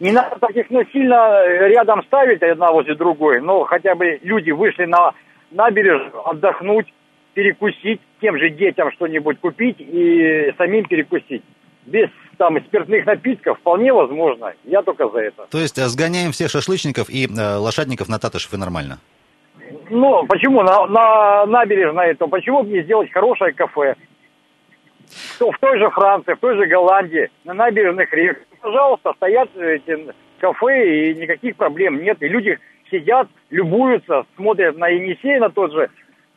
Не 0.00 0.12
надо 0.12 0.36
так 0.38 0.50
их 0.50 0.70
насильно 0.70 1.46
рядом 1.68 2.02
ставить 2.04 2.42
одна 2.42 2.70
возле 2.70 2.94
другой, 2.94 3.40
но 3.40 3.64
хотя 3.64 3.94
бы 3.94 4.18
люди 4.22 4.50
вышли 4.50 4.84
на 4.84 5.12
набережную 5.50 6.28
отдохнуть, 6.28 6.92
перекусить, 7.34 8.00
тем 8.20 8.38
же 8.38 8.50
детям 8.50 8.90
что-нибудь 8.92 9.40
купить 9.40 9.76
и 9.78 10.52
самим 10.58 10.84
перекусить. 10.84 11.42
Без 11.86 12.08
там 12.36 12.58
спиртных 12.66 13.06
напитков 13.06 13.58
вполне 13.58 13.92
возможно. 13.92 14.52
Я 14.64 14.82
только 14.82 15.08
за 15.08 15.18
это. 15.18 15.46
То 15.50 15.58
есть 15.58 15.78
э, 15.78 15.86
сгоняем 15.86 16.32
всех 16.32 16.50
шашлычников 16.50 17.08
и 17.08 17.26
э, 17.26 17.56
лошадников 17.56 18.08
на 18.08 18.18
Татышев 18.18 18.52
и 18.54 18.56
нормально? 18.56 18.98
Ну, 19.90 20.26
почему 20.26 20.62
на, 20.62 20.86
на 20.86 21.46
набережной, 21.46 22.14
то 22.14 22.28
почему 22.28 22.62
бы 22.62 22.70
не 22.70 22.82
сделать 22.82 23.10
хорошее 23.12 23.52
кафе? 23.52 23.94
То 25.38 25.50
в 25.50 25.58
той 25.58 25.78
же 25.78 25.88
Франции, 25.90 26.34
в 26.34 26.40
той 26.40 26.56
же 26.56 26.66
Голландии, 26.66 27.30
на 27.44 27.54
набережных 27.54 28.12
рек. 28.12 28.44
Пожалуйста, 28.60 29.12
стоят 29.16 29.48
эти 29.56 30.12
кафе, 30.40 31.10
и 31.10 31.14
никаких 31.14 31.56
проблем 31.56 32.02
нет. 32.02 32.20
И 32.20 32.28
люди 32.28 32.58
сидят, 32.90 33.28
любуются, 33.50 34.24
смотрят 34.36 34.76
на 34.76 34.88
Енисей, 34.88 35.38
на 35.38 35.50
тот 35.50 35.72
же, 35.72 35.88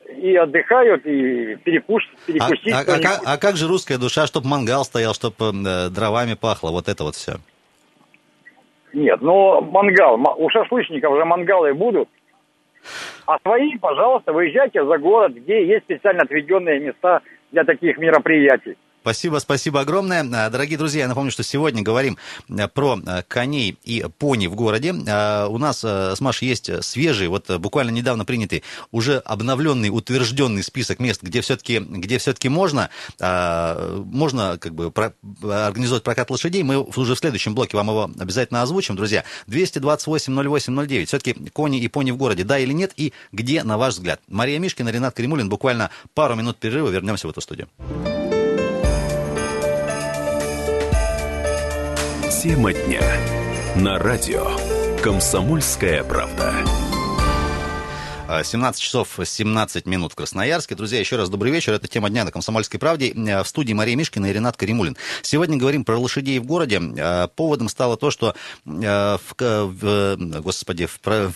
и 0.08 0.36
отдыхают, 0.36 1.06
и 1.06 1.56
перекус, 1.58 2.04
перекусить. 2.26 2.74
А, 2.74 2.80
а, 2.80 2.82
а, 2.82 3.02
как, 3.02 3.22
а 3.26 3.38
как 3.38 3.56
же 3.56 3.68
русская 3.68 3.98
душа, 3.98 4.28
чтобы 4.28 4.48
мангал 4.48 4.84
стоял, 4.84 5.14
чтобы 5.14 5.36
э, 5.40 5.90
дровами 5.90 6.36
пахло, 6.36 6.72
вот 6.72 6.88
это 6.88 7.04
вот 7.04 7.16
все? 7.16 7.38
Нет, 8.94 9.22
ну 9.22 9.62
мангал, 9.62 10.20
у 10.38 10.50
шашлычников 10.50 11.16
же 11.16 11.26
мангалы 11.26 11.74
будут. 11.74 12.10
А 13.26 13.38
свои, 13.40 13.78
пожалуйста, 13.78 14.34
выезжайте 14.34 14.84
за 14.84 14.98
город, 14.98 15.34
где 15.34 15.66
есть 15.66 15.84
специально 15.84 16.24
отведенные 16.24 16.80
места 16.80 17.22
для 17.52 17.64
таких 17.64 17.98
мероприятий. 17.98 18.78
Спасибо, 19.02 19.38
спасибо 19.38 19.80
огромное. 19.80 20.28
А, 20.34 20.50
дорогие 20.50 20.78
друзья, 20.78 21.02
я 21.02 21.08
напомню, 21.08 21.32
что 21.32 21.42
сегодня 21.42 21.82
говорим 21.82 22.18
а, 22.50 22.68
про 22.68 23.00
а, 23.06 23.24
коней 23.24 23.78
и 23.84 24.06
пони 24.18 24.48
в 24.48 24.56
городе. 24.56 24.92
У 24.92 25.58
нас 25.58 25.84
с 25.84 26.20
Машей 26.20 26.50
есть 26.50 26.84
свежий, 26.84 27.28
вот 27.28 27.50
буквально 27.60 27.92
недавно 27.92 28.26
принятый, 28.26 28.64
уже 28.92 29.18
обновленный, 29.20 29.90
утвержденный 29.90 30.64
список 30.64 31.00
мест, 31.00 31.24
где 31.24 31.42
все-таки 31.42 31.80
где 31.80 32.18
все-таки 32.18 32.50
можно, 32.50 32.90
можно 33.20 34.58
как 34.60 34.74
бы 34.74 34.92
про, 34.92 35.14
организовать 35.44 36.04
прокат 36.04 36.30
лошадей. 36.30 36.64
Мы 36.64 36.82
уже 36.82 37.16
в 37.16 37.20
следующем 37.20 37.56
блоке 37.56 37.78
вам 37.78 37.90
его 37.90 38.12
обязательно 38.20 38.62
озвучим, 38.62 38.96
друзья. 38.96 39.24
228-08-09. 39.48 41.06
Все-таки 41.06 41.34
кони 41.54 41.80
и 41.80 41.88
пони 41.88 42.12
в 42.12 42.18
городе, 42.18 42.44
да 42.44 42.60
или 42.60 42.74
нет, 42.74 42.92
и 42.98 43.14
где, 43.32 43.64
на 43.64 43.78
ваш 43.78 43.96
взгляд? 43.96 44.22
Мария 44.28 44.60
Мишкина, 44.60 44.90
Ренат 44.90 45.16
Кремулин, 45.16 45.50
буквально 45.50 45.90
пару 46.14 46.36
минут 46.36 46.58
перерыва, 46.58 46.90
вернемся 46.90 47.28
в 47.28 47.32
эту 47.32 47.42
студию. 47.42 47.70
Тема 52.42 52.72
дня. 52.72 53.02
На 53.76 54.00
радио. 54.00 54.56
Комсомольская 55.04 56.06
правда. 56.06 56.54
17 58.46 58.82
часов 58.82 59.20
17 59.22 59.86
минут 59.86 60.14
в 60.14 60.16
Красноярске. 60.16 60.74
Друзья, 60.76 61.02
еще 61.02 61.18
раз 61.18 61.30
добрый 61.30 61.52
вечер. 61.52 61.74
Это 61.74 61.90
тема 61.90 62.10
дня 62.10 62.24
на 62.24 62.32
«Комсомольской 62.32 62.80
правде». 62.80 63.12
В 63.14 63.46
студии 63.46 63.74
Мария 63.74 63.98
Мишкина 63.98 64.28
и 64.28 64.32
Ренат 64.32 64.56
Каримулин. 64.56 64.96
Сегодня 65.22 65.58
говорим 65.58 65.84
про 65.84 65.98
лошадей 65.98 66.40
в 66.40 66.46
городе. 66.46 66.80
Поводом 67.36 67.68
стало 67.68 67.98
то, 67.98 68.10
что 68.10 68.34
в, 68.64 69.18
в 69.30 70.18
господи, 70.42 70.86
в, 70.86 71.34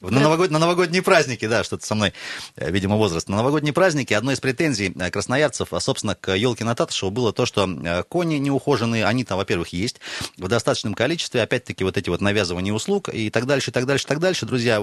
на, 0.00 0.20
новогод... 0.20 0.50
на 0.50 0.58
новогодние 0.58 1.02
праздники, 1.02 1.46
да, 1.46 1.62
что-то 1.62 1.84
со 1.86 1.94
мной, 1.94 2.14
э, 2.56 2.70
видимо, 2.70 2.96
возраст. 2.96 3.28
На 3.28 3.36
новогодние 3.36 3.74
праздники 3.74 4.14
одной 4.14 4.34
из 4.34 4.40
претензий 4.40 4.94
э, 4.98 5.10
красноярцев, 5.10 5.72
а, 5.72 5.80
собственно, 5.80 6.14
к 6.14 6.34
елке 6.34 6.64
на 6.64 6.74
Татышеву 6.74 7.10
было 7.10 7.32
то, 7.32 7.44
что 7.44 7.68
э, 7.68 8.02
кони 8.04 8.36
неухоженные, 8.36 9.04
они 9.04 9.24
там, 9.24 9.36
во-первых, 9.36 9.68
есть 9.68 10.00
в 10.38 10.48
достаточном 10.48 10.94
количестве, 10.94 11.42
опять-таки, 11.42 11.84
вот 11.84 11.98
эти 11.98 12.08
вот 12.08 12.22
навязывания 12.22 12.72
услуг 12.72 13.10
и 13.10 13.28
так 13.28 13.44
дальше, 13.46 13.70
и 13.70 13.72
так 13.74 13.84
дальше, 13.84 14.06
и 14.06 14.08
так 14.08 14.20
дальше. 14.20 14.46
Друзья, 14.46 14.80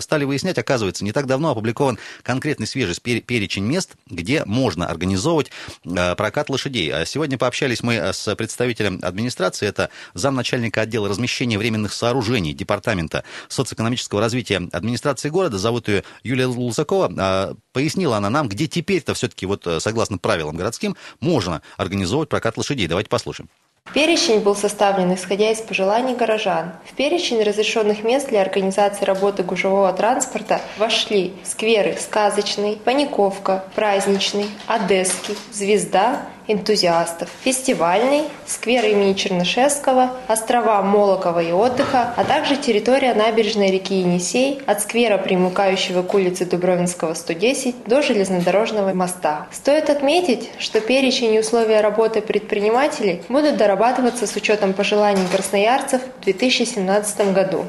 стали 0.00 0.24
выяснять, 0.24 0.58
оказывается, 0.58 1.04
не 1.04 1.12
так 1.12 1.26
давно 1.26 1.50
опубликован 1.50 1.98
конкретный 2.22 2.66
свежий 2.66 2.94
перечень 2.94 3.64
мест, 3.64 3.94
где 4.06 4.44
можно 4.44 4.86
организовывать 4.86 5.50
прокат 5.82 6.48
лошадей. 6.48 6.92
А 6.92 7.04
сегодня 7.04 7.38
пообщались 7.38 7.82
мы 7.82 7.94
с 7.94 8.34
представителем 8.36 9.00
администрации, 9.02 9.66
это 9.66 9.90
замначальника 10.14 10.82
отдела 10.82 11.08
размещения 11.08 11.58
временных 11.58 11.92
сооружений 11.92 12.52
Департамента 12.52 13.24
социоэкономического 13.48 14.20
развития 14.20 14.43
развития 14.44 14.68
администрации 14.76 15.28
города, 15.28 15.58
зовут 15.58 15.88
ее 15.88 16.04
Юлия 16.22 16.46
Лузакова. 16.46 17.12
А, 17.18 17.54
пояснила 17.72 18.16
она 18.16 18.30
нам, 18.30 18.48
где 18.48 18.66
теперь-то 18.66 19.14
все-таки, 19.14 19.46
вот 19.46 19.66
э, 19.66 19.80
согласно 19.80 20.18
правилам 20.18 20.56
городским, 20.56 20.96
можно 21.20 21.62
организовывать 21.76 22.28
прокат 22.28 22.56
лошадей. 22.56 22.86
Давайте 22.86 23.08
послушаем. 23.08 23.48
Перечень 23.92 24.40
был 24.40 24.56
составлен 24.56 25.12
исходя 25.12 25.50
из 25.50 25.60
пожеланий 25.60 26.16
горожан. 26.16 26.72
В 26.90 26.94
перечень 26.94 27.42
разрешенных 27.42 28.02
мест 28.02 28.28
для 28.30 28.40
организации 28.40 29.04
работы 29.04 29.42
гужевого 29.42 29.92
транспорта 29.92 30.62
вошли 30.78 31.34
скверы 31.44 31.96
«Сказочный», 32.00 32.76
«Паниковка», 32.76 33.64
«Праздничный», 33.74 34.46
«Одесский», 34.66 35.36
«Звезда», 35.52 36.26
энтузиастов, 36.46 37.28
фестивальный, 37.42 38.24
сквер 38.46 38.84
имени 38.84 39.14
Чернышевского, 39.14 40.10
острова 40.28 40.82
Молокова 40.82 41.40
и 41.40 41.52
отдыха, 41.52 42.14
а 42.16 42.24
также 42.24 42.56
территория 42.56 43.14
набережной 43.14 43.70
реки 43.70 44.00
Енисей 44.00 44.60
от 44.66 44.80
сквера, 44.80 45.18
примыкающего 45.18 46.02
к 46.02 46.14
улице 46.14 46.44
Дубровинского, 46.44 47.14
110, 47.14 47.84
до 47.86 48.02
железнодорожного 48.02 48.92
моста. 48.92 49.46
Стоит 49.52 49.90
отметить, 49.90 50.50
что 50.58 50.80
перечень 50.80 51.34
и 51.34 51.40
условия 51.40 51.80
работы 51.80 52.20
предпринимателей 52.20 53.22
будут 53.28 53.56
дорабатываться 53.56 54.26
с 54.26 54.36
учетом 54.36 54.72
пожеланий 54.72 55.26
красноярцев 55.32 56.02
в 56.20 56.24
2017 56.24 57.32
году. 57.32 57.66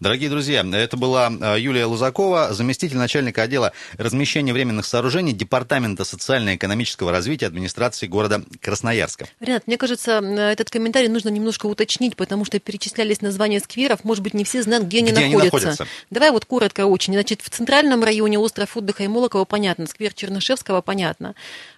Дорогие 0.00 0.30
друзья, 0.30 0.64
это 0.72 0.96
была 0.96 1.30
э, 1.30 1.60
Юлия 1.60 1.86
Лузакова, 1.86 2.52
заместитель 2.52 2.96
начальника 2.96 3.42
отдела 3.42 3.72
размещения 3.98 4.52
временных 4.52 4.86
сооружений 4.86 5.32
Департамента 5.32 6.04
социально-экономического 6.04 7.10
развития 7.10 7.46
администрации 7.46 8.06
города 8.06 8.42
Красноярска. 8.60 9.28
Ренат, 9.40 9.66
мне 9.66 9.76
кажется, 9.76 10.12
этот 10.12 10.70
комментарий 10.70 11.08
нужно 11.08 11.28
немножко 11.28 11.66
уточнить, 11.66 12.16
потому 12.16 12.44
что 12.44 12.58
перечислялись 12.58 13.20
названия 13.20 13.60
скверов, 13.60 14.04
может 14.04 14.22
быть, 14.22 14.34
не 14.34 14.44
все 14.44 14.62
знают, 14.62 14.86
где, 14.86 15.00
где 15.00 15.12
они, 15.12 15.34
находятся. 15.34 15.66
находятся. 15.66 15.86
Давай 16.10 16.30
вот 16.30 16.44
коротко 16.44 16.86
очень. 16.86 17.12
Значит, 17.12 17.42
в 17.42 17.50
центральном 17.50 18.02
районе 18.02 18.38
остров 18.38 18.76
отдыха 18.76 19.04
и 19.04 19.08
Молокова 19.08 19.44
понятно, 19.44 19.86
сквер 19.86 20.12
Чернышевского 20.12 20.80
понятно. 20.80 21.34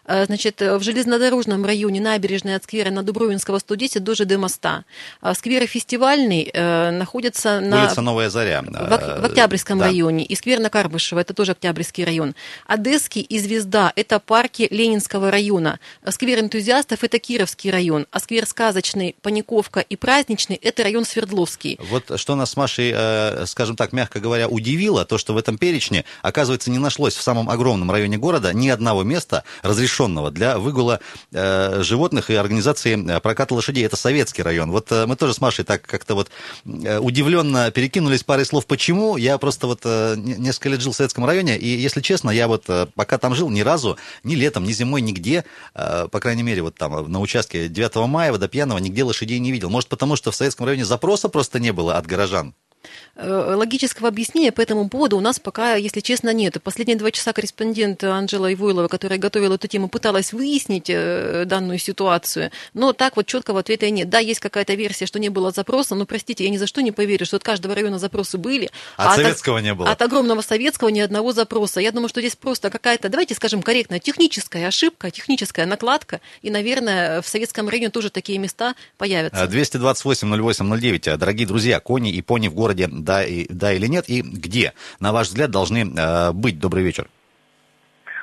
Э, 0.07 0.27
значит, 0.27 0.61
в 0.61 0.83
железнодорожном 0.83 1.65
районе 1.65 2.01
набережной 2.01 2.57
от 2.57 2.65
сквера 2.65 2.91
на 2.91 3.03
Дубровинского 3.03 3.59
110 3.59 4.03
до 4.05 4.15
ЖД 4.15 4.37
моста. 4.37 4.85
А 5.21 5.35
сквер 5.35 5.67
фестивальный 5.67 6.51
э, 6.53 6.91
находится 6.91 7.61
на... 7.61 7.87
Улица 7.87 8.03
Новая 8.03 8.29
Заря. 8.29 8.63
В, 8.63 9.21
в 9.21 9.25
Октябрьском 9.25 9.79
да. 9.79 9.87
районе. 9.87 10.25
И 10.25 10.35
сквер 10.35 10.61
на 10.61 10.69
Карбышево, 10.69 11.21
это 11.21 11.33
тоже 11.33 11.53
Октябрьский 11.53 12.05
район. 12.05 12.35
Одесский 12.67 13.23
и 13.23 13.39
Звезда– 13.39 13.93
это 13.97 14.21
парки 14.21 14.69
Ленинского 14.71 15.31
района. 15.31 15.81
Сквер 16.09 16.41
энтузиастов– 16.41 16.99
это 17.03 17.19
Кировский 17.19 17.71
район. 17.71 18.07
А 18.11 18.21
сквер 18.21 18.47
Сказочный, 18.47 19.17
Паниковка 19.23 19.81
и 19.81 19.97
Праздничный– 19.97 20.57
это 20.63 20.83
район 20.83 21.05
Свердловский. 21.05 21.79
Вот 21.91 22.21
что 22.21 22.35
нас 22.35 22.51
с 22.51 22.57
Машей, 22.57 22.93
э, 22.95 23.47
скажем 23.47 23.77
так, 23.77 23.93
мягко 23.93 24.21
говоря, 24.21 24.49
удивило, 24.49 25.05
то, 25.07 25.17
что 25.17 25.33
в 25.33 25.39
этом 25.39 25.57
перечне, 25.57 26.05
оказывается, 26.23 26.71
не 26.71 26.79
нашлось 26.79 27.15
в 27.15 27.23
самом 27.23 27.49
огромном 27.49 27.91
районе 27.91 28.19
города 28.19 28.53
ни 28.53 28.69
одного 28.69 29.03
места 29.03 29.45
разрешенного 29.63 29.94
разрешенного 29.95 30.31
для 30.31 30.59
выгула 30.59 31.01
э, 31.33 31.83
животных 31.83 32.31
и 32.31 32.35
организации 32.35 32.95
э, 32.97 33.21
проката 33.21 33.55
лошадей. 33.55 33.85
Это 33.87 33.97
советский 33.97 34.43
район. 34.43 34.71
Вот 34.71 34.91
э, 34.91 35.07
мы 35.07 35.17
тоже 35.17 35.35
с 35.35 35.41
Машей 35.41 35.65
так 35.65 35.83
как-то 35.83 36.15
вот 36.15 36.31
э, 36.65 36.99
удивленно 36.99 37.71
перекинулись 37.71 38.25
парой 38.25 38.45
слов, 38.45 38.67
почему. 38.67 39.17
Я 39.17 39.39
просто 39.39 39.67
вот 39.67 39.81
э, 39.85 40.15
несколько 40.17 40.71
лет 40.71 40.81
жил 40.81 40.93
в 40.93 40.97
советском 40.97 41.25
районе, 41.25 41.57
и, 41.57 41.69
если 41.69 42.01
честно, 42.01 42.31
я 42.31 42.49
вот 42.49 42.65
э, 42.69 42.87
пока 42.95 43.19
там 43.19 43.35
жил 43.35 43.51
ни 43.51 43.61
разу, 43.61 43.97
ни 44.25 44.35
летом, 44.35 44.65
ни 44.65 44.73
зимой, 44.73 45.01
нигде, 45.01 45.45
э, 45.75 46.09
по 46.11 46.21
крайней 46.21 46.43
мере, 46.43 46.63
вот 46.63 46.75
там 46.75 47.11
на 47.11 47.21
участке 47.21 47.69
9 47.69 47.95
мая 48.09 48.33
водопьяного 48.33 48.79
нигде 48.79 49.05
лошадей 49.05 49.39
не 49.39 49.53
видел. 49.53 49.71
Может, 49.71 49.89
потому 49.89 50.17
что 50.17 50.31
в 50.31 50.37
советском 50.37 50.67
районе 50.67 50.85
запроса 50.85 51.29
просто 51.29 51.61
не 51.61 51.73
было 51.73 51.97
от 51.97 52.07
горожан? 52.07 52.55
Э, 53.17 53.55
логического 53.55 54.09
объяснения 54.09 54.51
по 54.51 54.61
этому 54.61 54.89
поводу 54.89 55.17
у 55.17 55.21
нас 55.21 55.39
пока, 55.39 55.77
если 55.77 56.01
честно, 56.01 56.33
нет. 56.33 56.61
Последние 56.63 56.97
два 56.97 57.13
часа 57.13 57.33
корреспондент 57.33 58.03
Анжела 58.03 58.53
Ивойлова, 58.53 58.89
которая 58.89 59.21
готовила 59.21 59.55
эту 59.55 59.69
тему, 59.69 59.89
пыталась 59.89 60.33
выяснить 60.33 60.87
э, 60.89 61.45
данную 61.47 61.79
ситуацию, 61.79 62.51
но 62.73 62.93
так 62.93 63.17
вот 63.17 63.27
четкого 63.27 63.61
ответа 63.61 63.89
нет. 63.91 64.09
Да, 64.09 64.19
есть 64.19 64.41
какая-то 64.41 64.75
версия, 64.75 65.07
что 65.07 65.21
не 65.21 65.29
было 65.29 65.53
запроса, 65.53 65.95
но, 65.95 66.07
простите, 66.07 66.43
я 66.43 66.51
ни 66.51 66.57
за 66.57 66.67
что 66.67 66.81
не 66.81 66.91
поверю, 66.91 67.25
что 67.25 67.37
от 67.37 67.45
каждого 67.45 67.77
района 67.77 68.01
запросы 68.01 68.37
были. 68.37 68.71
А, 68.97 69.11
от 69.11 69.17
советского 69.17 69.59
от, 69.59 69.65
не 69.65 69.75
было? 69.75 69.89
От 69.89 70.03
огромного 70.03 70.41
советского 70.41 70.89
ни 70.89 70.99
одного 70.99 71.33
запроса. 71.33 71.81
Я 71.81 71.93
думаю, 71.93 72.09
что 72.09 72.21
здесь 72.21 72.35
просто 72.35 72.69
какая-то, 72.69 73.09
давайте 73.09 73.35
скажем 73.37 73.63
корректно, 73.63 74.01
техническая 74.01 74.67
ошибка, 74.67 75.13
техническая 75.13 75.67
накладка, 75.67 76.21
и, 76.43 76.51
наверное, 76.51 77.23
в 77.23 77.29
советском 77.29 77.69
районе 77.69 77.91
тоже 77.91 78.11
такие 78.11 78.39
места 78.39 78.75
появятся. 78.99 79.47
228 79.47 80.37
08 80.43 80.81
09. 80.81 81.19
Дорогие 81.19 81.47
друзья, 81.47 81.79
кони 81.79 82.11
и 82.11 82.21
пони 82.21 82.49
в 82.49 82.55
городе, 82.55 82.89
да, 83.05 83.25
и, 83.25 83.47
да 83.49 83.73
или 83.73 83.87
нет, 83.87 84.09
и 84.09 84.23
где, 84.23 84.73
на 85.01 85.13
ваш 85.13 85.29
взгляд, 85.29 85.51
должны 85.51 85.93
э, 85.97 86.33
быть? 86.33 86.59
Добрый 86.59 86.83
вечер. 86.83 87.07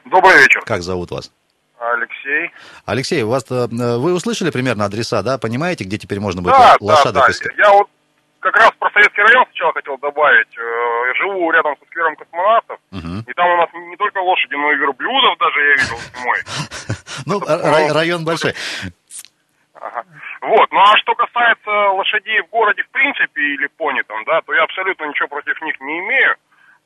Добрый 0.05 0.37
вечер. 0.41 0.61
Как 0.65 0.81
зовут 0.81 1.11
вас? 1.11 1.31
Алексей. 1.79 2.51
Алексей, 2.85 3.23
у 3.23 3.29
вас, 3.29 3.45
э, 3.49 3.67
вы 3.67 4.13
услышали 4.13 4.49
примерно 4.51 4.85
адреса, 4.85 5.21
да? 5.23 5.37
Понимаете, 5.37 5.83
где 5.83 5.97
теперь 5.97 6.19
можно 6.19 6.41
будет 6.41 6.53
да, 6.53 6.75
лошадок 6.79 7.13
да, 7.13 7.25
да. 7.25 7.31
искать? 7.31 7.53
Я 7.57 7.71
вот 7.71 7.87
как 8.39 8.55
раз 8.55 8.71
про 8.79 8.89
Советский 8.91 9.21
район 9.21 9.45
сначала 9.51 9.73
хотел 9.73 9.97
добавить. 9.97 10.47
Э, 10.57 11.13
живу 11.19 11.51
рядом 11.51 11.75
со 11.79 11.85
сквером 11.85 12.15
космонавтов, 12.15 12.77
Мгм. 12.91 13.25
и 13.27 13.33
там 13.33 13.47
у 13.49 13.57
нас 13.57 13.69
не 13.73 13.95
только 13.97 14.17
лошади, 14.19 14.55
но 14.55 14.71
и 14.71 14.75
верблюдов 14.77 15.37
даже 15.39 15.59
я 15.59 15.71
видел 15.73 15.97
зимой. 16.19 16.37
Ну, 17.27 17.39
ра- 17.39 17.93
район 17.93 18.25
большой. 18.25 18.55
Ага. 19.81 20.05
Вот, 20.41 20.71
ну 20.71 20.79
а 20.79 20.97
что 20.97 21.15
касается 21.15 21.69
лошадей 21.89 22.39
в 22.41 22.49
городе 22.49 22.83
в 22.83 22.89
принципе 22.89 23.41
или 23.41 23.65
пони 23.65 24.03
там, 24.03 24.23
да, 24.25 24.41
то 24.41 24.53
я 24.53 24.61
абсолютно 24.63 25.05
ничего 25.05 25.27
против 25.27 25.59
них 25.61 25.79
не 25.81 25.99
имею. 25.99 26.35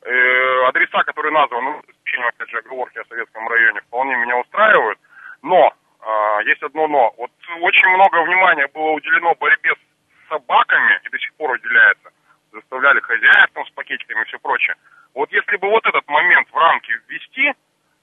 Э, 0.02 0.68
адреса, 0.68 1.02
которые 1.04 1.32
названы, 1.32 1.82
ну, 1.82 2.26
опять 2.26 2.48
же, 2.48 2.58
оговорки 2.58 2.98
о 2.98 3.04
советском 3.04 3.46
районе, 3.48 3.80
вполне 3.82 4.16
меня 4.16 4.38
устраивают. 4.38 4.98
Но, 5.42 5.72
а, 6.00 6.40
есть 6.44 6.62
одно 6.62 6.88
но. 6.88 7.12
Вот 7.18 7.30
очень 7.60 7.88
много 7.88 8.22
внимания 8.22 8.66
было 8.72 8.92
уделено 8.92 9.34
борьбе 9.34 9.74
с 9.74 10.28
собаками, 10.28 10.98
и 11.04 11.08
до 11.10 11.18
сих 11.18 11.34
пор 11.34 11.50
уделяется. 11.50 12.10
Заставляли 12.52 13.00
хозяев 13.00 13.50
там 13.52 13.66
с 13.66 13.70
пакетиками 13.70 14.22
и 14.22 14.24
все 14.24 14.38
прочее. 14.38 14.76
Вот 15.14 15.30
если 15.32 15.56
бы 15.56 15.68
вот 15.68 15.84
этот 15.86 16.08
момент 16.08 16.48
в 16.50 16.56
рамки 16.56 16.92
ввести, 17.08 17.52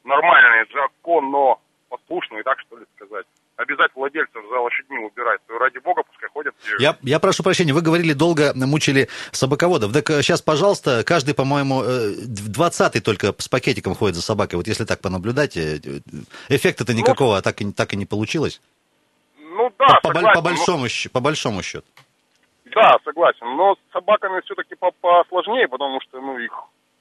нормальный, 0.03 0.67
законно 0.71 1.55
послушный, 1.89 2.43
так 2.43 2.59
что 2.59 2.77
ли 2.77 2.85
сказать, 2.95 3.25
обязать 3.55 3.91
владельцев 3.95 4.41
за 4.49 4.59
лошадьми 4.59 4.97
убирать, 4.99 5.39
то 5.47 5.57
ради 5.57 5.77
бога 5.79 6.03
пускай 6.03 6.29
ходят. 6.29 6.55
Я, 6.79 6.97
я 7.01 7.19
прошу 7.19 7.43
прощения, 7.43 7.73
вы 7.73 7.81
говорили, 7.81 8.13
долго 8.13 8.53
мучили 8.55 9.09
собаководов. 9.31 9.93
Так 9.93 10.07
сейчас, 10.23 10.41
пожалуйста, 10.41 11.03
каждый, 11.05 11.35
по-моему, 11.35 11.83
э, 11.83 12.13
двадцатый 12.25 13.01
только 13.01 13.33
с 13.37 13.47
пакетиком 13.47 13.95
ходит 13.95 14.15
за 14.15 14.21
собакой. 14.21 14.55
Вот 14.55 14.67
если 14.67 14.85
так 14.85 15.01
понаблюдать, 15.01 15.55
э, 15.57 15.79
эффекта-то 16.49 16.93
никакого 16.93 17.41
так 17.41 17.61
и, 17.61 17.71
так 17.71 17.93
и 17.93 17.97
не 17.97 18.05
получилось. 18.05 18.61
Ну 19.39 19.71
да, 19.77 19.99
по, 20.01 20.07
согласен, 20.07 20.29
по 20.29 20.35
но- 20.35 20.41
большому, 20.41 20.89
щ- 20.89 21.09
по 21.09 21.19
большому 21.19 21.61
счету. 21.61 21.85
Да, 22.73 22.97
согласен. 23.05 23.45
Но 23.55 23.75
с 23.75 23.93
собаками 23.93 24.41
все-таки 24.45 24.73
посложнее, 24.99 25.67
потому 25.67 26.01
что 26.01 26.19
ну 26.19 26.39
их 26.39 26.51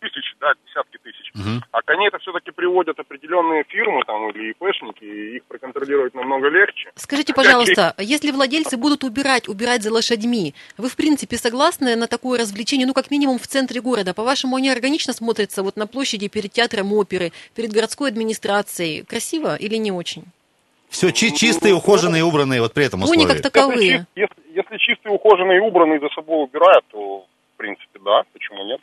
тысячи, 0.03 0.35
да, 0.41 0.53
десятки 0.67 0.99
тысяч. 1.03 1.31
Мгм. 1.35 1.63
А 1.71 1.83
коней 1.83 2.09
это 2.09 2.19
все-таки 2.19 2.51
приводят 2.51 2.99
определенные 2.99 3.65
фирмы 3.65 4.03
там 4.05 4.29
или 4.31 4.51
ИПшники, 4.51 5.05
и 5.05 5.37
их 5.37 5.45
проконтролировать 5.45 6.15
намного 6.15 6.49
легче. 6.49 6.91
Скажите, 6.97 7.33
пожалуйста, 7.33 7.95
если 7.99 8.31
владельцы 8.31 8.77
будут 8.77 9.05
убирать, 9.05 9.49
убирать 9.49 9.83
за 9.83 9.93
лошадьми, 9.93 10.55
вы 10.77 10.89
в 10.89 10.97
принципе 10.97 11.37
согласны 11.37 11.97
на 11.97 12.07
такое 12.09 12.41
развлечение, 12.41 12.87
ну 12.87 12.95
как 12.95 13.11
минимум 13.11 13.39
в 13.39 13.47
центре 13.47 13.81
города? 13.81 14.13
По-вашему, 14.15 14.57
они 14.57 14.69
органично 14.71 15.13
смотрятся 15.13 15.63
вот 15.63 15.77
на 15.77 15.87
площади 15.87 16.29
перед 16.29 16.53
театром 16.53 16.93
оперы, 16.93 17.33
перед 17.55 17.73
городской 17.73 18.11
администрацией? 18.11 19.05
Красиво 19.05 19.57
или 19.57 19.77
не 19.77 19.93
очень? 19.93 20.25
Все 20.91 21.11
чистые, 21.11 21.75
ухоженные, 21.75 22.23
убранные 22.23 22.61
вот 22.61 22.75
при 22.75 22.85
этом 22.85 23.01
Пони 23.01 23.23
условии. 23.23 23.27
как 23.27 23.37
Если, 23.37 23.49
таковые. 23.49 23.91
чист- 23.91 24.07
если, 24.15 24.37
если 24.55 24.77
чистые, 24.77 25.13
ухоженные 25.15 25.57
и 25.57 25.61
убранные 25.61 26.01
за 26.01 26.09
собой 26.11 26.45
убирают, 26.45 26.85
то 26.91 27.21
в 27.55 27.57
принципе 27.57 27.99
да, 28.05 28.23
почему 28.35 28.63
нет? 28.67 28.81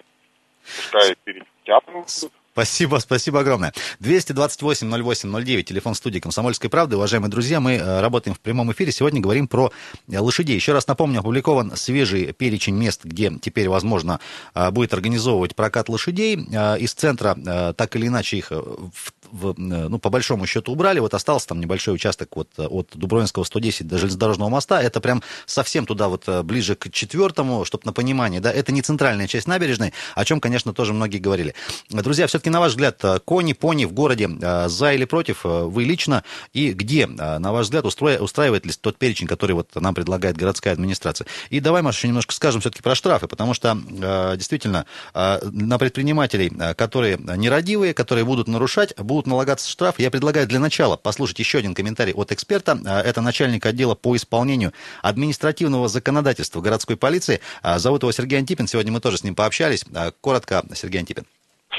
Пускай 0.78 1.16
перед 1.24 1.44
театром. 1.66 2.06
Спасибо, 2.52 2.98
спасибо 2.98 3.40
огромное. 3.40 3.74
228-08-09, 4.02 5.64
телефон 5.64 5.96
студии 5.96 6.20
«Комсомольской 6.20 6.70
правды». 6.70 6.98
Уважаемые 6.98 7.30
друзья, 7.32 7.60
мы 7.60 7.74
э, 7.76 8.02
работаем 8.02 8.36
в 8.36 8.40
прямом 8.42 8.72
эфире. 8.74 8.92
Сегодня 8.92 9.22
говорим 9.22 9.48
про 9.48 9.72
э, 10.12 10.18
лошадей. 10.20 10.56
Еще 10.56 10.74
раз 10.74 10.88
напомню, 10.88 11.20
опубликован 11.20 11.76
свежий 11.78 12.34
перечень 12.34 12.76
мест, 12.76 13.02
где 13.06 13.32
теперь 13.42 13.70
возможно 13.70 14.20
э, 14.56 14.72
будет 14.72 14.94
организовывать 14.94 15.56
прокат 15.56 15.88
лошадей. 15.90 16.36
Из 16.36 16.94
центра 16.94 17.74
так 17.78 17.96
или 17.96 18.08
иначе 18.08 18.38
их 18.38 18.52
в- 18.52 19.14
в, 19.32 19.52
э, 19.52 19.54
ну, 19.58 20.00
по 20.00 20.10
большому 20.10 20.46
счету 20.46 20.72
убрали. 20.72 21.00
Вот 21.00 21.14
остался 21.14 21.48
там 21.48 21.60
небольшой 21.60 21.94
участок 21.94 22.36
вот 22.36 22.50
э, 22.58 22.66
от 22.66 22.90
Дубровинского 22.94 23.44
110 23.44 23.88
до 23.88 23.98
железнодорожного 23.98 24.50
моста. 24.50 24.82
Это 24.82 25.00
прям 25.00 25.24
совсем 25.46 25.86
туда 25.86 26.08
вот 26.08 26.24
э, 26.28 26.44
ближе 26.44 26.76
к 26.76 26.92
четвертому, 26.92 27.66
чтобы 27.66 27.84
на 27.86 27.94
понимание, 27.94 28.42
да, 28.42 28.52
это 28.52 28.72
не 28.72 28.82
центральная 28.82 29.28
часть 29.28 29.48
набережной, 29.48 29.94
о 30.16 30.26
чем, 30.26 30.40
конечно, 30.40 30.74
тоже 30.74 30.94
многие 30.94 31.18
говорили. 31.18 31.54
Друзья, 31.90 32.28
все-таки 32.28 32.50
на 32.50 32.60
ваш 32.60 32.72
взгляд, 32.72 33.04
кони, 33.26 33.54
пони 33.54 33.86
в 33.86 33.94
городе 33.94 34.30
за 34.68 34.94
или 34.94 35.06
против, 35.06 35.44
вы 35.44 35.84
лично, 35.84 36.24
и 36.54 36.72
где, 36.74 37.08
на 37.08 37.52
ваш 37.52 37.66
взгляд, 37.66 37.86
устроя- 37.86 38.20
устраивает 38.20 38.66
ли 38.66 38.74
тот 38.80 38.98
перечень, 38.98 39.28
который 39.28 39.54
вот 39.54 39.76
нам 39.76 39.94
предлагает 39.94 40.38
городская 40.38 40.74
администрация? 40.74 41.28
И 41.50 41.60
давай, 41.60 41.82
Маша, 41.82 41.98
еще 42.00 42.08
немножко 42.08 42.34
скажем 42.34 42.62
все-таки 42.62 42.82
про 42.82 42.96
штрафы, 42.96 43.28
потому 43.28 43.54
что 43.54 43.78
действительно 44.36 44.86
на 45.14 45.78
предпринимателей, 45.78 46.52
которые 46.76 47.18
нерадивые, 47.18 47.94
которые 47.94 48.26
будут 48.26 48.48
нарушать, 48.48 48.96
будут 48.98 49.19
налагаться 49.28 49.70
штрафы. 49.70 50.02
Я 50.02 50.12
предлагаю 50.12 50.48
для 50.48 50.60
начала 50.60 50.98
послушать 50.98 51.40
еще 51.40 51.60
один 51.60 51.74
комментарий 51.74 52.14
от 52.14 52.32
эксперта. 52.32 52.80
Э, 52.86 53.00
Это 53.00 53.22
начальник 53.22 53.66
отдела 53.66 53.96
по 53.96 54.16
исполнению 54.16 54.74
административного 55.02 55.88
законодательства 55.88 56.62
городской 56.62 56.98
полиции. 56.98 57.42
Э, 57.64 57.80
Зовут 57.80 58.04
его 58.04 58.12
Сергей 58.12 58.40
Антипин. 58.40 58.68
Сегодня 58.68 58.92
мы 58.92 59.00
тоже 59.00 59.18
с 59.18 59.24
ним 59.24 59.36
пообщались. 59.36 59.84
Э, 59.94 60.12
Коротко, 60.22 60.64
Сергей 60.76 61.00
Антипин. 61.00 61.26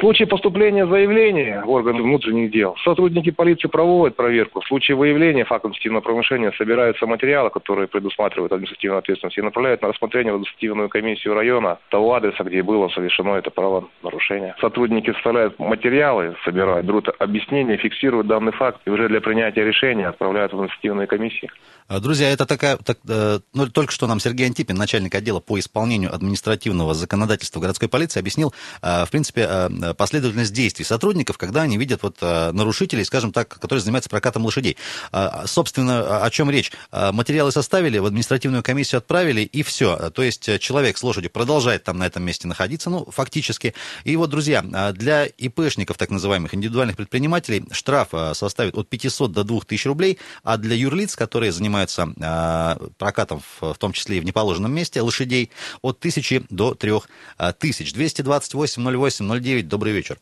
В 0.01 0.03
случае 0.03 0.29
поступления 0.29 0.87
заявления 0.87 1.63
в 1.63 1.69
органы 1.69 2.03
внутренних 2.03 2.51
дел 2.51 2.75
сотрудники 2.85 3.31
полиции 3.31 3.69
проводят 3.69 4.17
проверку. 4.17 4.63
В 4.63 4.67
случае 4.67 4.97
выявления 4.97 5.45
факта 5.45 5.69
административного 5.69 6.01
правонарушения 6.01 6.53
собираются 6.57 7.07
материалы, 7.07 7.51
которые 7.51 7.87
предусматривают 7.87 8.51
административную 8.51 9.01
ответственность, 9.01 9.37
и 9.37 9.43
направляют 9.43 9.83
на 9.83 9.89
рассмотрение 9.89 10.33
в 10.33 10.37
административную 10.37 10.89
комиссию 10.89 11.35
района 11.35 11.79
того 11.91 12.15
адреса, 12.15 12.45
где 12.45 12.63
было 12.63 12.89
совершено 12.89 13.35
это 13.35 13.51
правонарушение. 13.51 14.55
Сотрудники 14.59 15.13
составляют 15.13 15.59
материалы, 15.59 16.35
собирают, 16.47 16.87
берут 16.87 17.11
объяснения, 17.19 17.77
фиксируют 17.77 18.27
данный 18.27 18.53
факт 18.53 18.81
и 18.87 18.91
уже 18.91 19.07
для 19.07 19.21
принятия 19.21 19.67
решения 19.67 20.09
отправляют 20.09 20.53
в 20.53 20.55
административные 20.55 21.09
комиссии. 21.09 21.51
Э, 21.91 22.01
Друзья, 22.01 22.31
это 22.31 22.47
такая, 22.47 22.79
так, 22.79 22.97
э, 23.07 23.41
ну, 23.53 23.67
только 23.67 23.93
что 23.93 24.07
нам 24.07 24.19
Сергей 24.19 24.47
Антипин, 24.47 24.77
начальник 24.77 25.15
отдела 25.15 25.41
по 25.41 25.59
исполнению 25.59 26.15
административного 26.15 26.95
законодательства 26.95 27.61
городской 27.61 27.91
полиции, 27.91 28.19
объяснил, 28.19 28.55
э, 28.81 29.05
в 29.05 29.11
принципе, 29.11 29.43
э, 29.43 29.69
последовательность 29.95 30.53
действий 30.53 30.85
сотрудников, 30.85 31.39
когда 31.39 31.63
они 31.63 31.79
видят 31.79 32.03
вот 32.03 32.19
э, 32.21 32.53
нарушителей, 32.53 33.05
скажем 33.05 33.33
так, 33.33 33.49
которые 33.49 33.81
занимаются 33.81 34.11
прокатом 34.11 34.45
лошадей. 34.45 34.77
Э, 35.13 35.45
Собственно, 35.47 36.25
о 36.25 36.31
чем 36.31 36.51
речь? 36.51 36.73
Э, 36.93 37.13
Материалы 37.13 37.53
составили, 37.53 37.99
в 37.99 38.07
административную 38.07 38.63
комиссию 38.63 38.99
отправили, 38.99 39.43
и 39.43 39.63
все. 39.63 40.11
То 40.11 40.23
есть 40.23 40.49
э, 40.49 40.59
человек 40.59 40.99
с 40.99 41.03
лошадью 41.03 41.31
продолжает 41.31 41.85
там 41.85 41.99
на 41.99 42.07
этом 42.07 42.23
месте 42.23 42.49
находиться, 42.49 42.91
ну, 42.91 43.07
фактически. 43.11 43.75
И 44.05 44.17
вот, 44.17 44.31
друзья, 44.31 44.65
э, 44.65 44.93
для 44.93 45.27
ИПшников, 45.27 45.97
так 45.97 46.11
называемых, 46.11 46.55
индивидуальных 46.55 46.97
предпринимателей, 46.97 47.65
штраф 47.73 48.09
э, 48.13 48.35
составит 48.35 48.77
от 48.77 48.89
500 48.89 49.33
до 49.33 49.45
2000 49.45 49.89
рублей, 49.89 50.19
а 50.43 50.57
для 50.57 50.75
юрлиц, 50.77 51.17
которые 51.17 51.53
занимаются 51.53 52.13
э, 52.17 52.89
прокатом, 52.99 53.43
в 53.61 53.75
том 53.75 53.93
числе 53.93 54.19
и 54.19 54.21
в 54.21 54.25
неположенном 54.25 54.73
месте, 54.73 55.01
лошадей, 55.01 55.51
от 55.83 55.99
1000 55.99 56.45
до 56.51 56.75
3000. 56.75 57.93
228 57.95 58.83
08 58.83 59.41
09, 59.41 59.69
добрый 59.81 59.95
вечер. 59.95 60.17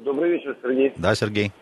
Добрый 0.00 0.30
вечер, 0.32 0.56
Сергей. 0.60 0.92
Да, 0.96 1.14
Сергей. 1.14 1.52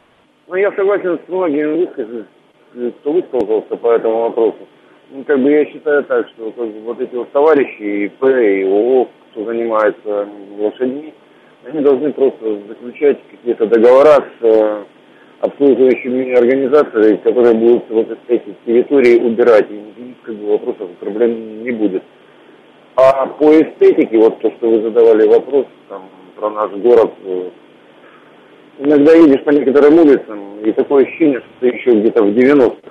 Ну, 0.47 0.55
я 0.55 0.73
согласен 0.73 1.19
с 1.19 1.29
многими 1.29 1.85
высказанными, 1.85 2.91
кто 3.01 3.13
высказался 3.13 3.77
по 3.77 3.93
этому 3.93 4.21
вопросу. 4.23 4.67
Ну, 5.11 5.23
как 5.25 5.39
бы 5.39 5.51
я 5.51 5.67
считаю 5.67 6.03
так, 6.05 6.27
что 6.31 6.51
как 6.53 6.67
бы, 6.67 6.81
вот 6.81 6.99
эти 6.99 7.15
вот 7.15 7.31
товарищи 7.33 8.07
ИП 8.07 8.25
и 8.25 8.65
ООО, 8.65 9.09
кто 9.31 9.45
занимается 9.45 10.29
лошадьми, 10.59 11.13
они 11.67 11.81
должны 11.83 12.11
просто 12.15 12.59
заключать 12.69 13.19
какие-то 13.31 13.67
договора 13.67 14.25
с 14.41 14.45
э, 14.45 14.85
обслуживающими 15.41 16.33
организациями, 16.33 17.17
которые 17.17 17.55
будут 17.55 17.91
вот 17.91 18.19
эти 18.29 18.55
территории 18.65 19.21
убирать. 19.21 19.71
И 19.71 19.75
никаких 19.75 20.23
как 20.23 20.35
бы, 20.37 20.53
вопросов, 20.53 20.89
проблем 21.01 21.65
не 21.65 21.71
будет. 21.73 22.03
А 22.97 23.27
по 23.27 23.53
эстетике, 23.53 24.17
вот 24.17 24.41
то, 24.41 24.51
что 24.53 24.71
вы 24.71 24.81
задавали 24.81 25.29
вопрос 25.29 25.67
там, 25.91 26.09
про 26.39 26.51
наш 26.51 26.71
город, 26.73 27.13
иногда 28.79 29.13
едешь 29.15 29.43
по 29.45 29.51
некоторым 29.51 29.99
улицам, 29.99 30.61
и 30.65 30.73
такое 30.73 31.05
ощущение, 31.05 31.41
что 31.41 31.49
ты 31.61 31.67
еще 31.69 31.91
где-то 32.01 32.23
в 32.23 32.29
90-х. 32.29 32.91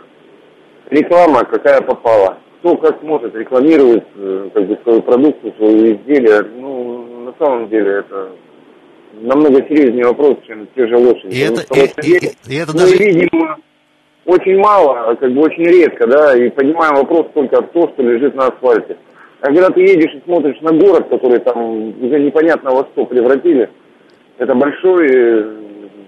Реклама 0.89 1.43
какая 1.45 1.81
попала. 1.81 2.37
Кто 2.59 2.75
как 2.77 3.01
может 3.03 3.35
рекламирует 3.35 4.03
э, 4.15 4.49
как 4.53 4.67
бы 4.67 4.77
свою 4.83 5.01
продукцию, 5.01 5.53
свое 5.57 5.95
изделие. 5.95 6.41
Ну, 6.59 7.23
на 7.25 7.33
самом 7.45 7.69
деле 7.69 7.99
это 7.99 8.29
намного 9.21 9.61
серьезнее 9.67 10.05
вопрос, 10.05 10.37
чем 10.47 10.67
те 10.75 10.87
же 10.87 10.97
лошади. 10.97 11.35
И 11.35 11.39
это, 11.39 11.61
и, 11.75 11.79
и- 12.09 12.17
и- 12.17 12.53
и 12.55 12.57
это 12.61 12.71
мы 12.73 12.79
даже... 12.79 12.97
видим 12.97 13.29
очень 14.25 14.57
мало, 14.57 15.09
а 15.11 15.15
как 15.15 15.31
бы 15.31 15.41
очень 15.41 15.63
редко, 15.65 16.07
да, 16.07 16.35
и 16.37 16.49
поднимаем 16.49 16.95
вопрос 16.95 17.27
только 17.33 17.59
от 17.59 17.71
того, 17.71 17.89
что 17.93 18.03
лежит 18.03 18.35
на 18.35 18.47
асфальте. 18.47 18.97
А 19.41 19.45
когда 19.47 19.69
ты 19.69 19.81
едешь 19.81 20.13
и 20.15 20.21
смотришь 20.25 20.59
на 20.61 20.71
город, 20.71 21.07
который 21.09 21.39
там 21.39 21.89
уже 22.03 22.19
непонятно 22.19 22.71
во 22.71 22.87
что 22.91 23.05
превратили, 23.05 23.69
это 24.37 24.55
большой 24.55 25.07
э, 25.09 25.57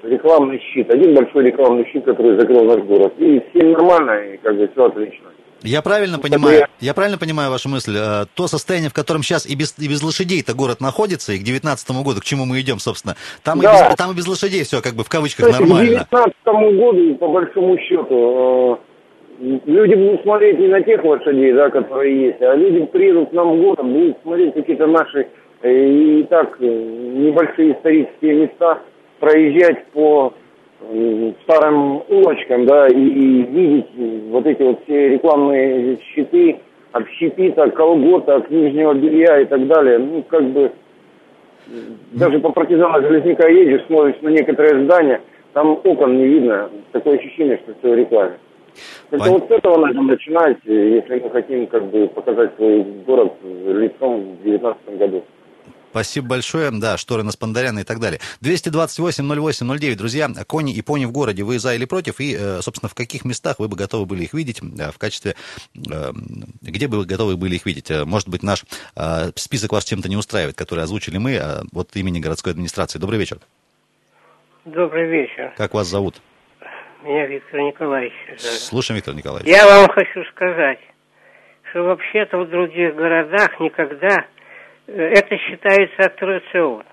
рекламный 0.04 0.60
щит, 0.74 0.90
один 0.90 1.14
большой 1.14 1.46
рекламный 1.46 1.88
щит, 1.92 2.06
который 2.06 2.40
закрыл 2.40 2.64
наш 2.66 2.84
город. 2.86 3.14
И 3.20 3.42
всем 3.50 3.72
нормально, 3.72 4.34
и 4.34 4.38
как 4.38 4.58
бы 4.58 4.68
все 4.74 4.86
отлично. 4.86 5.28
Я 5.62 5.82
правильно 5.82 6.20
понимаю, 6.20 6.68
я 6.80 6.94
правильно 6.94 7.18
понимаю 7.18 7.52
вашу 7.52 7.70
мысль? 7.70 7.96
Э, 7.98 8.26
то 8.34 8.48
состояние, 8.48 8.90
в 8.90 8.94
котором 8.94 9.24
сейчас 9.24 9.46
и 9.46 9.56
без, 9.56 9.78
и 9.78 9.88
без 9.88 10.02
лошадей-то 10.02 10.54
город 10.54 10.80
находится, 10.80 11.34
и 11.34 11.38
к 11.38 11.44
2019 11.44 11.92
году, 12.04 12.22
к 12.22 12.24
чему 12.24 12.46
мы 12.46 12.62
идем, 12.62 12.80
собственно, 12.80 13.16
там, 13.44 13.60
да. 13.60 13.88
и, 13.88 13.90
без, 13.90 13.96
там 13.98 14.12
и 14.12 14.16
без 14.16 14.28
лошадей 14.28 14.64
все 14.64 14.82
как 14.82 14.94
бы 14.94 15.04
в 15.04 15.10
кавычках 15.10 15.48
Кстати, 15.48 15.62
нормально. 15.62 16.08
К 16.10 16.32
2019 16.46 16.80
году, 16.80 17.16
по 17.16 17.28
большому 17.28 17.78
счету, 17.78 18.80
э, 18.82 18.89
люди 19.40 19.96
будут 19.96 20.22
смотреть 20.22 20.60
не 20.60 20.68
на 20.68 20.82
тех 20.82 21.04
лошадей, 21.04 21.54
да, 21.54 21.70
которые 21.70 22.28
есть, 22.28 22.42
а 22.42 22.56
люди 22.56 22.86
приедут 22.86 23.30
к 23.30 23.34
нам 23.34 23.58
в 23.58 23.62
город, 23.62 23.86
будут 23.86 24.18
смотреть 24.22 24.54
какие-то 24.54 24.88
наши 24.88 25.28
э, 25.62 25.72
и 25.72 26.24
так 26.24 26.60
небольшие 26.60 27.74
исторические 27.74 28.34
места, 28.34 28.80
проезжать 29.20 29.86
по 29.94 30.34
старым 31.44 32.04
улочкам, 32.08 32.66
да, 32.66 32.88
и, 32.88 32.94
и 32.94 33.44
видеть 33.44 33.88
вот 34.30 34.46
эти 34.46 34.62
вот 34.62 34.80
все 34.84 35.10
рекламные 35.10 35.98
щиты, 36.16 36.58
общепита, 36.94 37.70
колготок, 37.70 38.50
нижнего 38.50 38.94
белья 38.94 39.42
и 39.42 39.46
так 39.46 39.68
далее. 39.68 40.00
Ну, 40.00 40.24
как 40.24 40.44
бы, 40.46 40.72
даже 42.14 42.40
по 42.40 42.52
партизану 42.52 43.02
Железняка 43.02 43.48
едешь, 43.50 43.86
смотришь 43.88 44.22
на 44.22 44.30
некоторые 44.30 44.86
здания, 44.86 45.22
там 45.54 45.80
окон 45.84 46.18
не 46.18 46.28
видно, 46.28 46.70
такое 46.92 47.18
ощущение, 47.18 47.58
что 47.58 47.74
все 47.80 47.92
в 47.92 47.98
рекламе. 47.98 48.38
Это 49.12 49.18
Пон... 49.18 49.30
вот 49.30 49.48
с 49.48 49.52
этого 49.52 49.78
надо 49.78 50.02
начинать, 50.02 50.58
если 50.66 51.20
мы 51.20 51.30
хотим 51.32 51.68
как 51.68 51.90
бы 51.90 52.08
показать 52.10 52.56
свой 52.58 52.84
город 53.06 53.34
лицом 53.44 54.36
в 54.36 54.44
2019 54.44 54.98
году. 54.98 55.24
Спасибо 55.92 56.28
большое. 56.28 56.70
Да, 56.72 56.98
шторы 56.98 57.24
на 57.24 57.32
Спандаряна 57.32 57.80
и 57.80 57.84
так 57.84 58.00
далее. 58.00 58.20
228-08-09. 58.44 59.96
Друзья, 59.96 60.30
кони 60.48 60.74
и 60.74 60.82
пони 60.82 61.06
в 61.06 61.12
городе. 61.12 61.44
Вы 61.44 61.58
за 61.58 61.74
или 61.74 61.86
против? 61.86 62.20
И, 62.20 62.36
э, 62.40 62.62
собственно, 62.62 62.90
в 62.90 62.96
каких 62.96 63.26
местах 63.26 63.58
вы 63.60 63.68
бы 63.68 63.76
готовы 63.76 64.06
были 64.06 64.24
их 64.24 64.34
видеть 64.34 64.62
в 64.62 64.98
качестве... 64.98 65.36
Э, 65.92 66.12
где 66.62 66.88
бы 66.88 67.00
вы 67.00 67.06
готовы 67.06 67.38
были 67.38 67.56
их 67.56 67.66
видеть? 67.66 67.90
Э, 67.90 68.06
может 68.06 68.30
быть, 68.30 68.44
наш 68.44 68.66
список 69.36 69.72
вас 69.72 69.86
чем-то 69.86 70.10
не 70.10 70.18
устраивает, 70.18 70.56
который 70.56 70.84
озвучили 70.84 71.18
мы 71.18 71.40
от 71.74 71.96
имени 71.96 72.20
городской 72.20 72.54
администрации. 72.54 73.00
Добрый 73.00 73.18
вечер. 73.18 73.40
Добрый 74.66 75.10
вечер. 75.10 75.54
Как 75.58 75.74
вас 75.74 75.88
зовут? 75.88 76.22
Меня 77.04 77.28
Виктор 77.28 77.62
Николаевич. 77.62 78.14
Слушаем, 78.38 78.98
Виктор 78.98 79.16
Николаевич. 79.16 79.48
Я 79.48 79.66
вам 79.66 79.88
хочу 79.90 80.24
сказать, 80.26 80.80
что 81.70 81.84
вообще-то 81.84 82.40
в 82.40 82.50
других 82.50 82.96
городах 82.96 83.58
никогда 83.60 84.26
это 84.88 85.38
считается 85.38 86.04
аттракцион. 86.04 86.84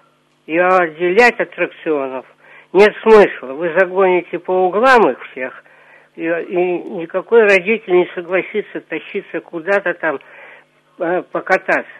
И 0.46 0.56
отделять 0.56 1.40
аттракционов 1.40 2.24
нет 2.72 2.94
смысла. 3.02 3.54
Вы 3.54 3.74
загоните 3.76 4.38
по 4.38 4.52
углам 4.52 5.10
их 5.10 5.18
всех, 5.30 5.64
и, 6.14 6.22
и 6.22 6.56
никакой 7.00 7.42
родитель 7.42 7.94
не 7.94 8.08
согласится 8.14 8.80
тащиться 8.82 9.40
куда-то 9.40 9.94
там 9.94 10.20
э, 11.00 11.22
покататься. 11.32 11.90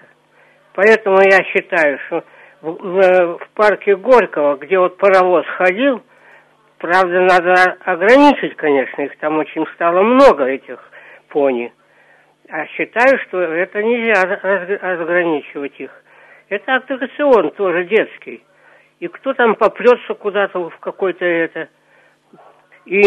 Поэтому 0.75 1.17
я 1.23 1.43
считаю, 1.45 1.99
что 2.07 2.25
в, 2.61 2.71
в, 2.71 3.39
в 3.39 3.49
парке 3.55 3.97
Горького, 3.97 4.57
где 4.59 4.79
вот 4.79 4.97
паровоз 4.97 5.45
ходил, 5.57 6.03
правда, 6.79 7.21
надо 7.21 7.77
ограничить, 7.85 8.57
конечно, 8.57 9.03
их 9.03 9.17
там 9.19 9.39
очень 9.39 9.67
стало 9.75 10.03
много, 10.03 10.45
этих 10.45 10.79
пони. 11.29 11.73
А 12.49 12.67
считаю, 12.67 13.19
что 13.27 13.41
это 13.41 13.83
нельзя 13.83 14.23
разграничивать 14.23 15.79
их. 15.81 15.91
Это 16.49 16.77
аттракцион 16.77 17.51
тоже 17.53 17.85
детский. 17.85 18.45
И 19.01 19.09
кто 19.09 19.35
там 19.35 19.57
попрется 19.57 20.15
куда-то 20.15 20.71
в 20.71 20.79
какой-то 20.79 21.25
это... 21.25 21.69
И 22.85 23.03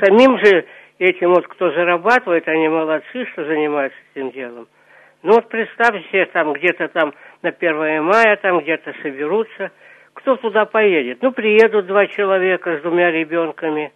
самим 0.00 0.38
же 0.38 0.64
этим 0.98 1.30
вот, 1.30 1.46
кто 1.48 1.72
зарабатывает, 1.72 2.46
они 2.46 2.68
молодцы, 2.68 3.26
что 3.32 3.44
занимаются 3.44 3.98
этим 4.14 4.30
делом. 4.30 4.68
Ну 5.22 5.32
вот 5.32 5.48
представьте 5.48 6.06
себе, 6.08 6.26
там 6.26 6.52
где-то 6.52 6.88
там 6.88 7.14
на 7.42 7.48
1 7.50 8.04
мая, 8.04 8.36
там 8.36 8.60
где-то 8.60 8.94
соберутся. 9.02 9.72
Кто 10.24 10.36
туда 10.36 10.64
поедет? 10.64 11.18
Ну, 11.20 11.32
приедут 11.32 11.86
два 11.86 12.06
человека 12.06 12.78
с 12.78 12.82
двумя 12.82 13.10
ребенками. 13.10 13.92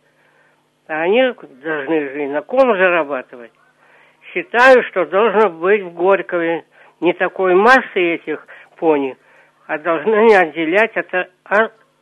А 0.87 1.01
они 1.01 1.23
должны 1.65 2.01
же 2.01 2.25
и 2.25 2.27
на 2.27 2.43
ком 2.43 2.77
зарабатывать 2.77 3.51
считаю, 4.33 4.83
что 4.91 5.07
должно 5.07 5.49
быть 5.51 5.83
в 5.83 5.95
Горькове 5.95 6.65
не 7.01 7.15
такой 7.15 7.55
массы 7.55 8.15
этих 8.15 8.47
пони, 8.77 9.17
а 9.67 9.79
должны 9.79 10.35
отделять 10.35 10.95
от 10.97 11.31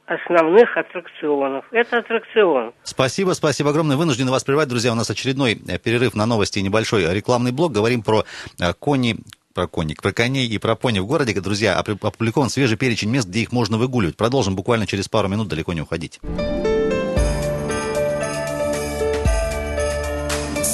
основных 0.06 0.76
аттракционов. 0.76 1.64
Это 1.70 1.98
аттракцион. 1.98 2.72
Спасибо, 2.82 3.32
спасибо 3.32 3.70
огромное. 3.70 3.96
Вынуждены 3.96 4.30
вас 4.30 4.44
прервать, 4.44 4.68
друзья. 4.68 4.92
У 4.92 4.94
нас 4.94 5.10
очередной 5.10 5.54
э, 5.68 5.78
перерыв 5.78 6.14
на 6.14 6.26
новости 6.26 6.60
и 6.60 6.62
небольшой 6.62 7.12
рекламный 7.12 7.52
блок. 7.52 7.72
Говорим 7.72 8.02
про 8.02 8.24
э, 8.60 8.72
кони 8.78 9.16
про 9.56 9.66
коник, 9.66 10.02
про 10.02 10.12
коней 10.12 10.46
и 10.46 10.58
про 10.58 10.76
пони 10.76 10.98
в 10.98 11.06
городе. 11.06 11.32
Друзья, 11.40 11.78
опубликован 11.78 12.50
свежий 12.50 12.76
перечень 12.76 13.08
мест, 13.08 13.26
где 13.26 13.40
их 13.40 13.52
можно 13.52 13.78
выгуливать. 13.78 14.14
Продолжим 14.14 14.54
буквально 14.54 14.86
через 14.86 15.08
пару 15.08 15.28
минут, 15.28 15.48
далеко 15.48 15.72
не 15.72 15.80
уходить. 15.80 16.20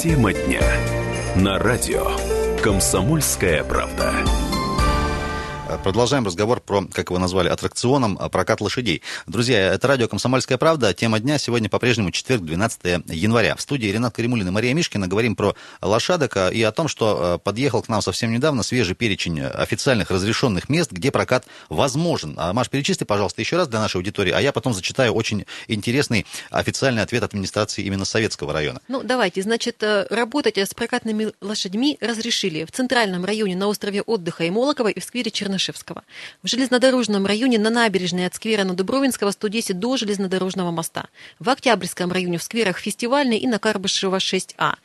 Тема 0.01 0.33
дня 0.33 0.61
на 1.37 1.57
радио 1.59 2.11
«Комсомольская 2.61 3.63
правда». 3.63 4.13
Продолжаем 5.81 6.25
разговор 6.25 6.59
про, 6.59 6.85
как 6.85 7.09
его 7.09 7.19
назвали, 7.19 7.49
аттракционом 7.49 8.17
а, 8.19 8.29
прокат 8.29 8.61
лошадей. 8.61 9.01
Друзья, 9.27 9.73
это 9.73 9.87
радио 9.87 10.07
«Комсомольская 10.07 10.57
правда». 10.57 10.93
Тема 10.93 11.19
дня 11.19 11.37
сегодня 11.37 11.69
по-прежнему 11.69 12.11
четверг, 12.11 12.43
12 12.43 13.05
января. 13.07 13.55
В 13.55 13.61
студии 13.61 13.87
Ренат 13.87 14.15
Каримулин 14.15 14.47
и 14.47 14.51
Мария 14.51 14.73
Мишкина 14.73 15.07
говорим 15.07 15.35
про 15.35 15.55
лошадок 15.81 16.37
а, 16.37 16.49
и 16.49 16.61
о 16.61 16.71
том, 16.71 16.87
что 16.87 17.17
а, 17.19 17.37
подъехал 17.37 17.81
к 17.81 17.89
нам 17.89 18.01
совсем 18.01 18.31
недавно 18.31 18.61
свежий 18.61 18.95
перечень 18.95 19.41
официальных 19.41 20.11
разрешенных 20.11 20.69
мест, 20.69 20.91
где 20.91 21.11
прокат 21.11 21.45
возможен. 21.69 22.37
Маш, 22.53 22.69
перечисли, 22.69 23.05
пожалуйста, 23.05 23.41
еще 23.41 23.57
раз 23.57 23.67
для 23.67 23.79
нашей 23.79 23.97
аудитории, 23.97 24.31
а 24.31 24.41
я 24.41 24.51
потом 24.51 24.73
зачитаю 24.73 25.13
очень 25.13 25.45
интересный 25.67 26.25
официальный 26.49 27.01
ответ 27.01 27.23
администрации 27.23 27.83
именно 27.83 28.05
Советского 28.05 28.53
района. 28.53 28.79
Ну, 28.87 29.01
давайте. 29.03 29.41
Значит, 29.41 29.81
э, 29.81 30.05
работать 30.09 30.57
с 30.57 30.73
прокатными 30.73 31.31
лошадьми 31.41 31.97
разрешили 32.01 32.65
в 32.65 32.71
центральном 32.71 33.25
районе 33.25 33.55
на 33.55 33.67
острове 33.67 34.01
отдыха 34.01 34.43
и 34.43 34.49
Молокова 34.49 34.89
и 34.89 34.99
в 34.99 35.03
сквере 35.03 35.31
Чернышев. 35.31 35.62
Чернышевского. 35.63 36.03
В 36.43 36.47
железнодорожном 36.47 37.25
районе 37.25 37.57
на 37.57 37.69
набережной 37.69 38.25
от 38.25 38.35
сквера 38.35 38.63
на 38.63 38.73
Дубровинского 38.73 39.31
110 39.31 39.79
до 39.79 39.97
железнодорожного 39.97 40.71
моста. 40.71 41.07
В 41.39 41.49
Октябрьском 41.49 42.11
районе 42.11 42.37
в 42.37 42.43
скверах 42.43 42.77
Фестивальный 42.77 43.37
и 43.37 43.47
на 43.47 43.59
Карбышева 43.59 44.17
6А. 44.17 44.75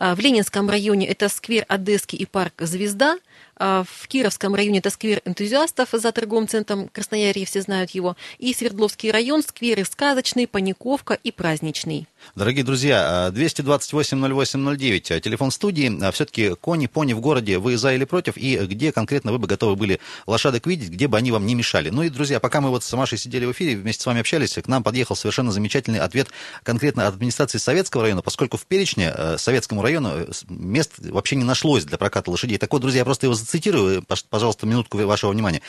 А 0.00 0.14
в 0.14 0.20
Ленинском 0.20 0.70
районе 0.70 1.08
это 1.08 1.28
сквер 1.28 1.64
Одесский 1.68 2.18
и 2.18 2.26
парк 2.26 2.54
«Звезда». 2.58 3.18
А 3.58 3.84
в 3.84 4.06
Кировском 4.06 4.54
районе 4.54 4.78
это 4.78 4.90
сквер 4.90 5.20
энтузиастов 5.24 5.88
за 5.92 6.12
торговым 6.12 6.46
центром 6.46 6.88
Красноярье, 6.88 7.44
все 7.44 7.60
знают 7.60 7.90
его. 7.90 8.16
И 8.38 8.54
Свердловский 8.54 9.10
район, 9.10 9.42
скверы 9.42 9.84
Сказочный, 9.84 10.46
Паниковка 10.46 11.14
и 11.14 11.32
Праздничный. 11.32 12.06
Дорогие 12.36 12.64
друзья, 12.64 13.30
228-08-09, 13.32 15.16
а, 15.16 15.20
телефон 15.20 15.50
студии. 15.50 16.10
Все-таки 16.12 16.54
кони, 16.54 16.86
пони 16.86 17.12
в 17.12 17.20
городе, 17.20 17.58
вы 17.58 17.76
за 17.76 17.94
или 17.94 18.04
против? 18.04 18.36
И 18.36 18.56
где 18.58 18.92
конкретно 18.92 19.32
вы 19.32 19.38
бы 19.38 19.46
готовы 19.46 19.76
были 19.76 20.00
лошадок 20.26 20.66
видеть, 20.66 20.90
где 20.90 21.08
бы 21.08 21.16
они 21.16 21.32
вам 21.32 21.46
не 21.46 21.54
мешали? 21.54 21.90
Ну 21.90 22.02
и, 22.02 22.10
друзья, 22.10 22.40
пока 22.40 22.60
мы 22.60 22.70
вот 22.70 22.84
с 22.84 22.92
Машей 22.92 23.18
сидели 23.18 23.44
в 23.44 23.52
эфире, 23.52 23.76
вместе 23.76 24.02
с 24.02 24.06
вами 24.06 24.20
общались, 24.20 24.54
к 24.54 24.68
нам 24.68 24.82
подъехал 24.82 25.16
совершенно 25.16 25.50
замечательный 25.52 26.00
ответ 26.00 26.28
конкретно 26.62 27.06
от 27.06 27.14
администрации 27.14 27.58
Советского 27.58 28.02
района, 28.04 28.22
поскольку 28.22 28.56
в 28.56 28.66
перечне 28.66 29.12
Советскому 29.36 29.82
району 29.82 30.10
э, 30.14 30.26
мест 30.48 30.92
вообще 30.98 31.36
не 31.36 31.44
нашлось 31.44 31.84
для 31.84 31.98
проката 31.98 32.30
лошадей. 32.30 32.58
Так 32.58 32.72
вот, 32.72 32.82
друзья, 32.82 33.00
я 33.00 33.04
просто 33.04 33.26
его 33.26 33.34
цитирую, 33.48 34.04
пожалуйста, 34.28 34.66
минутку 34.66 34.98
вашего 34.98 35.30
внимания. 35.30 35.62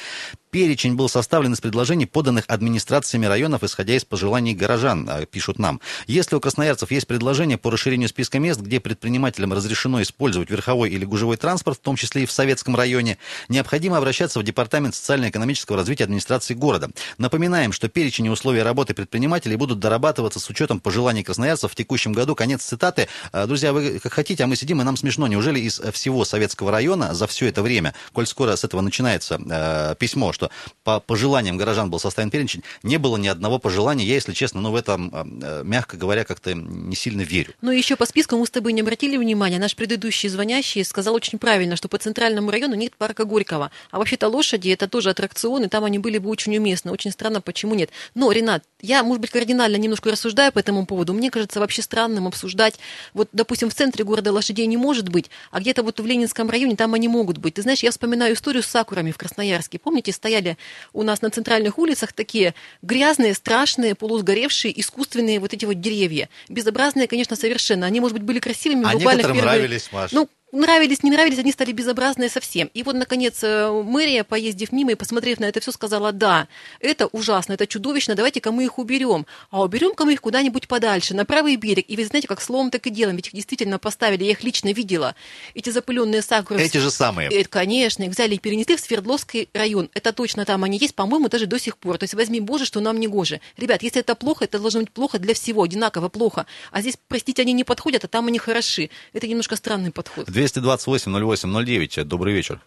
Перечень 0.51 0.95
был 0.95 1.09
составлен 1.09 1.53
из 1.53 1.61
предложений, 1.61 2.07
поданных 2.07 2.45
администрациями 2.47 3.27
районов, 3.27 3.63
исходя 3.63 3.95
из 3.95 4.03
пожеланий 4.03 4.55
горожан, 4.55 5.07
а, 5.07 5.25
пишут 5.25 5.59
нам. 5.59 5.79
Если 6.07 6.35
у 6.35 6.39
красноярцев 6.39 6.89
есть 6.89 7.05
предложение 7.05 7.59
по 7.59 7.69
расширению 7.69 8.09
списка 8.09 8.39
мест, 8.39 8.59
где 8.59 8.79
предпринимателям 8.79 9.53
разрешено 9.53 10.01
использовать 10.01 10.49
верховой 10.49 10.89
или 10.89 11.05
гужевой 11.05 11.37
транспорт, 11.37 11.77
в 11.77 11.81
том 11.81 11.95
числе 11.95 12.23
и 12.23 12.25
в 12.25 12.31
советском 12.31 12.75
районе, 12.75 13.19
необходимо 13.47 13.97
обращаться 13.97 14.39
в 14.39 14.43
Департамент 14.43 14.95
социально-экономического 14.95 15.77
развития 15.77 16.05
администрации 16.05 16.55
города. 16.55 16.89
Напоминаем, 17.19 17.71
что 17.71 17.87
перечень 17.87 18.25
и 18.25 18.29
условия 18.29 18.63
работы 18.63 18.95
предпринимателей 18.95 19.55
будут 19.55 19.79
дорабатываться 19.79 20.39
с 20.39 20.49
учетом 20.49 20.79
пожеланий 20.79 21.23
красноярцев 21.23 21.71
в 21.71 21.75
текущем 21.75 22.11
году. 22.11 22.33
Конец 22.33 22.63
цитаты. 22.63 23.07
А, 23.31 23.45
друзья, 23.45 23.71
вы 23.71 23.99
как 23.99 24.13
хотите, 24.13 24.43
а 24.43 24.47
мы 24.47 24.55
сидим, 24.55 24.81
и 24.81 24.83
нам 24.83 24.97
смешно. 24.97 25.27
Неужели 25.27 25.59
из 25.59 25.79
всего 25.93 26.25
советского 26.25 26.71
района 26.71 27.13
за 27.13 27.27
все 27.27 27.45
это 27.45 27.61
время, 27.61 27.68
коль 28.13 28.27
скоро 28.27 28.55
с 28.55 28.63
этого 28.63 28.81
начинается 28.81 29.39
э, 29.49 29.95
письмо, 29.97 30.33
что 30.33 30.49
по 30.83 30.99
пожеланиям 30.99 31.57
горожан 31.57 31.89
был 31.89 31.99
составлен 31.99 32.31
перечень, 32.31 32.63
не 32.83 32.97
было 32.97 33.17
ни 33.17 33.27
одного 33.27 33.59
пожелания. 33.59 34.05
Я, 34.05 34.15
если 34.15 34.33
честно, 34.33 34.61
ну, 34.61 34.71
в 34.71 34.75
этом, 34.75 35.11
э, 35.13 35.63
мягко 35.63 35.97
говоря, 35.97 36.23
как-то 36.23 36.53
не 36.53 36.95
сильно 36.95 37.21
верю. 37.21 37.53
Ну, 37.61 37.71
еще 37.71 37.95
по 37.95 38.05
списку 38.05 38.37
мы 38.37 38.45
с 38.45 38.49
тобой 38.49 38.73
не 38.73 38.81
обратили 38.81 39.17
внимания. 39.17 39.59
Наш 39.59 39.75
предыдущий 39.75 40.29
звонящий 40.29 40.83
сказал 40.83 41.13
очень 41.13 41.39
правильно, 41.39 41.75
что 41.75 41.87
по 41.87 41.97
центральному 41.97 42.51
району 42.51 42.75
нет 42.75 42.95
парка 42.97 43.25
Горького. 43.25 43.71
А 43.91 43.97
вообще-то 43.97 44.27
лошади 44.27 44.69
это 44.69 44.87
тоже 44.87 45.09
аттракционы, 45.09 45.69
там 45.69 45.83
они 45.83 45.99
были 45.99 46.17
бы 46.17 46.29
очень 46.29 46.57
уместны. 46.57 46.91
Очень 46.91 47.11
странно, 47.11 47.41
почему 47.41 47.75
нет. 47.75 47.89
Но, 48.15 48.31
Ренат, 48.31 48.63
я, 48.81 49.03
может 49.03 49.21
быть, 49.21 49.31
кардинально 49.31 49.75
немножко 49.75 50.11
рассуждаю 50.11 50.51
по 50.51 50.59
этому 50.59 50.85
поводу. 50.85 51.13
Мне 51.13 51.29
кажется 51.31 51.59
вообще 51.59 51.81
странным 51.81 52.27
обсуждать, 52.27 52.79
вот, 53.13 53.29
допустим, 53.33 53.69
в 53.69 53.73
центре 53.73 54.03
города 54.03 54.31
лошадей 54.31 54.65
не 54.67 54.77
может 54.77 55.09
быть, 55.09 55.29
а 55.51 55.59
где-то 55.59 55.83
вот 55.83 55.99
в 55.99 56.05
Ленинском 56.05 56.49
районе 56.49 56.75
там 56.75 56.93
они 56.93 57.07
могут 57.07 57.37
быть. 57.37 57.58
Ты 57.59 57.63
знаешь, 57.63 57.83
я 57.83 57.91
вспоминаю 57.91 58.35
историю 58.35 58.63
с 58.63 58.67
сакурами 58.67 59.11
в 59.11 59.17
Красноярске. 59.17 59.79
Помните, 59.79 60.13
стояли 60.13 60.57
у 60.93 61.03
нас 61.03 61.21
на 61.21 61.29
центральных 61.29 61.77
улицах 61.77 62.13
такие 62.13 62.55
грязные, 62.81 63.33
страшные, 63.33 63.95
полусгоревшие, 63.95 64.79
искусственные 64.79 65.41
вот 65.41 65.53
эти 65.53 65.65
вот 65.65 65.81
деревья. 65.81 66.29
Безобразные, 66.47 67.09
конечно, 67.09 67.35
совершенно. 67.35 67.85
Они, 67.85 67.99
может 67.99 68.13
быть, 68.13 68.23
были 68.23 68.39
красивыми 68.39 68.85
а 68.85 68.93
некоторым 68.93 69.35
первые... 69.35 69.41
нравились, 69.41 69.89
Маш. 69.91 70.13
Ну, 70.13 70.29
нравились, 70.51 71.03
не 71.03 71.11
нравились, 71.11 71.39
они 71.39 71.51
стали 71.51 71.71
безобразные 71.71 72.29
совсем. 72.29 72.69
И 72.73 72.83
вот, 72.83 72.95
наконец, 72.95 73.39
э, 73.43 73.69
мэрия, 73.83 74.23
поездив 74.23 74.71
мимо 74.71 74.91
и 74.91 74.95
посмотрев 74.95 75.39
на 75.39 75.45
это 75.45 75.59
все, 75.59 75.71
сказала, 75.71 76.11
да, 76.11 76.47
это 76.79 77.07
ужасно, 77.07 77.53
это 77.53 77.67
чудовищно, 77.67 78.15
давайте-ка 78.15 78.51
мы 78.51 78.65
их 78.65 78.79
уберем. 78.79 79.25
А 79.51 79.61
уберем-ка 79.61 80.05
мы 80.05 80.13
их 80.13 80.21
куда-нибудь 80.21 80.67
подальше, 80.67 81.13
на 81.13 81.25
правый 81.25 81.55
берег. 81.55 81.85
И 81.87 81.95
вы 81.95 82.05
знаете, 82.05 82.27
как 82.27 82.41
словом, 82.41 82.71
так 82.71 82.85
и 82.87 82.89
делом, 82.89 83.15
ведь 83.15 83.27
их 83.27 83.33
действительно 83.33 83.79
поставили, 83.79 84.23
я 84.23 84.31
их 84.31 84.43
лично 84.43 84.71
видела. 84.71 85.15
Эти 85.53 85.69
запыленные 85.69 86.21
сакуры. 86.21 86.61
Эти 86.61 86.77
же 86.77 86.91
самые. 86.91 87.29
Это, 87.29 87.49
конечно, 87.49 88.03
их 88.03 88.11
взяли 88.11 88.35
и 88.35 88.39
перенесли 88.39 88.75
в 88.75 88.79
Свердловский 88.79 89.49
район. 89.53 89.89
Это 89.93 90.13
точно 90.13 90.45
там 90.45 90.63
они 90.63 90.77
есть, 90.77 90.95
по-моему, 90.95 91.29
даже 91.29 91.45
до 91.45 91.59
сих 91.59 91.77
пор. 91.77 91.97
То 91.97 92.03
есть 92.03 92.13
возьми, 92.13 92.39
боже, 92.39 92.65
что 92.65 92.79
нам 92.79 92.99
не 92.99 93.07
гоже. 93.07 93.41
Ребят, 93.57 93.83
если 93.83 94.01
это 94.01 94.15
плохо, 94.15 94.45
это 94.45 94.59
должно 94.59 94.81
быть 94.81 94.91
плохо 94.91 95.19
для 95.19 95.33
всего, 95.33 95.63
одинаково 95.63 96.09
плохо. 96.09 96.45
А 96.71 96.81
здесь, 96.81 96.97
простите, 97.07 97.41
они 97.41 97.53
не 97.53 97.63
подходят, 97.63 98.03
а 98.03 98.07
там 98.07 98.27
они 98.27 98.39
хороши. 98.39 98.89
Это 99.13 99.27
немножко 99.27 99.55
странный 99.55 99.91
подход. 99.91 100.29
228 100.39 101.11
08 101.11 101.65
09. 101.65 102.07
Добрый 102.07 102.33
вечер. 102.33 102.59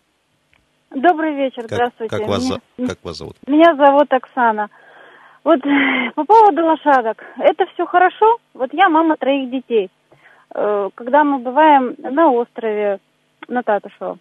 Добрый 0.91 1.35
вечер, 1.35 1.63
Как, 1.63 1.73
здравствуйте. 1.73 2.17
как, 2.19 2.29
вас, 2.29 2.45
Меня- 2.45 2.89
как 2.89 2.99
вас 3.03 3.17
зовут? 3.17 3.37
Меня 3.47 3.75
зовут 3.77 4.13
Оксана. 4.13 4.69
Вот 5.43 5.61
по 6.15 6.25
поводу 6.25 6.67
лошадок. 6.67 7.25
Это 7.39 7.65
все 7.73 7.87
хорошо. 7.87 8.37
Вот 8.53 8.75
я 8.75 8.91
мама 8.91 9.17
троих 9.17 9.51
детей. 9.51 9.91
Э, 10.55 10.91
Когда 10.95 11.25
мы 11.25 11.39
бываем 11.39 11.95
на 11.99 12.31
острове, 12.31 12.99
на 13.49 13.63
Татушево, 13.63 14.19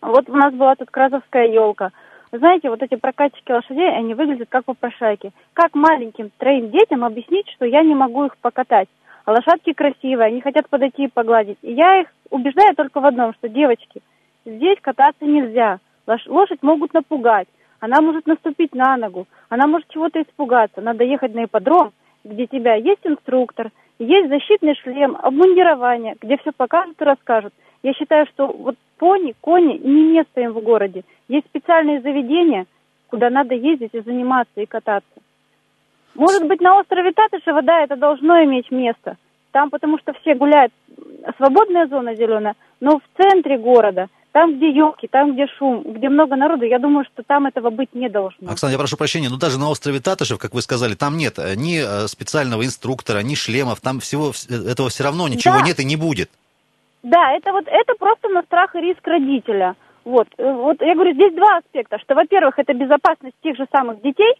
вот 0.00 0.28
у 0.28 0.34
нас 0.34 0.52
была 0.52 0.74
тут 0.74 0.90
кразовская 0.90 1.46
елка. 1.46 1.90
Знаете, 2.32 2.70
вот 2.70 2.82
эти 2.82 2.96
прокатчики 2.96 3.52
лошадей, 3.52 3.88
они 3.96 4.14
выглядят 4.14 4.48
как 4.50 4.64
попрошайки. 4.64 5.30
Как 5.54 5.76
маленьким 5.76 6.30
троим 6.38 6.70
детям 6.70 7.04
объяснить, 7.04 7.48
что 7.54 7.66
я 7.66 7.82
не 7.82 7.94
могу 7.94 8.24
их 8.26 8.36
покатать? 8.38 8.88
А 9.28 9.32
лошадки 9.32 9.74
красивые, 9.74 10.28
они 10.28 10.40
хотят 10.40 10.70
подойти 10.70 11.04
и 11.04 11.10
погладить. 11.12 11.58
И 11.60 11.74
я 11.74 12.00
их 12.00 12.06
убеждаю 12.30 12.74
только 12.74 12.98
в 12.98 13.04
одном, 13.04 13.34
что 13.34 13.50
девочки, 13.50 14.00
здесь 14.46 14.78
кататься 14.80 15.26
нельзя. 15.26 15.80
Лош- 16.06 16.26
Лошадь 16.28 16.62
могут 16.62 16.94
напугать. 16.94 17.46
Она 17.78 18.00
может 18.00 18.26
наступить 18.26 18.74
на 18.74 18.96
ногу, 18.96 19.26
она 19.50 19.66
может 19.66 19.86
чего-то 19.88 20.22
испугаться. 20.22 20.80
Надо 20.80 21.04
ехать 21.04 21.34
на 21.34 21.44
ипподром, 21.44 21.92
где 22.24 22.46
тебя 22.46 22.76
есть 22.76 23.02
инструктор, 23.04 23.70
есть 23.98 24.30
защитный 24.30 24.74
шлем, 24.76 25.14
обмундирование, 25.20 26.16
где 26.18 26.38
все 26.38 26.50
покажут 26.56 26.98
и 26.98 27.04
расскажут. 27.04 27.52
Я 27.82 27.92
считаю, 27.92 28.24
что 28.28 28.46
вот 28.46 28.76
пони, 28.96 29.34
кони 29.42 29.76
не 29.76 30.04
место 30.04 30.40
им 30.40 30.52
в 30.52 30.62
городе. 30.62 31.02
Есть 31.28 31.48
специальные 31.48 32.00
заведения, 32.00 32.64
куда 33.08 33.28
надо 33.28 33.54
ездить 33.54 33.92
и 33.92 34.00
заниматься, 34.00 34.58
и 34.58 34.64
кататься. 34.64 35.20
Может 36.18 36.46
быть, 36.46 36.60
на 36.60 36.78
острове 36.78 37.12
Татышева, 37.12 37.62
да, 37.62 37.80
это 37.84 37.96
должно 37.96 38.42
иметь 38.44 38.70
место. 38.70 39.16
Там 39.52 39.70
потому 39.70 39.98
что 39.98 40.12
все 40.20 40.34
гуляют, 40.34 40.72
свободная 41.38 41.86
зона 41.86 42.14
зеленая, 42.14 42.54
но 42.80 42.98
в 42.98 43.02
центре 43.22 43.56
города, 43.56 44.08
там, 44.32 44.56
где 44.56 44.68
елки, 44.70 45.06
там, 45.08 45.32
где 45.32 45.46
шум, 45.46 45.82
где 45.84 46.08
много 46.08 46.36
народу, 46.36 46.64
я 46.64 46.78
думаю, 46.78 47.06
что 47.06 47.22
там 47.22 47.46
этого 47.46 47.70
быть 47.70 47.94
не 47.94 48.08
должно. 48.08 48.50
Оксана, 48.50 48.72
я 48.72 48.78
прошу 48.78 48.96
прощения, 48.96 49.30
но 49.30 49.38
даже 49.38 49.58
на 49.58 49.70
острове 49.70 50.00
Татышев, 50.00 50.38
как 50.38 50.52
вы 50.54 50.60
сказали, 50.60 50.94
там 50.94 51.16
нет 51.16 51.38
э, 51.38 51.54
ни 51.56 51.78
э, 51.80 52.06
специального 52.08 52.62
инструктора, 52.64 53.20
ни 53.20 53.34
шлемов, 53.34 53.80
там 53.80 54.00
всего 54.00 54.30
вс- 54.30 54.46
э, 54.50 54.70
этого 54.72 54.90
все 54.90 55.04
равно 55.04 55.28
ничего 55.28 55.54
Да. 55.60 55.66
нет 55.66 55.78
и 55.80 55.84
не 55.84 55.96
будет. 55.96 56.30
Да, 57.02 57.32
это 57.32 57.52
вот 57.52 57.64
это 57.68 57.94
просто 57.98 58.28
на 58.28 58.42
страх 58.42 58.74
и 58.76 58.80
риск 58.80 59.06
родителя. 59.06 59.76
Вот, 60.04 60.26
вот 60.36 60.80
я 60.82 60.94
говорю, 60.94 61.14
здесь 61.14 61.34
два 61.34 61.58
аспекта, 61.58 61.98
что, 61.98 62.14
во-первых, 62.14 62.58
это 62.58 62.74
безопасность 62.74 63.34
тех 63.42 63.56
же 63.56 63.66
самых 63.74 64.02
детей, 64.02 64.34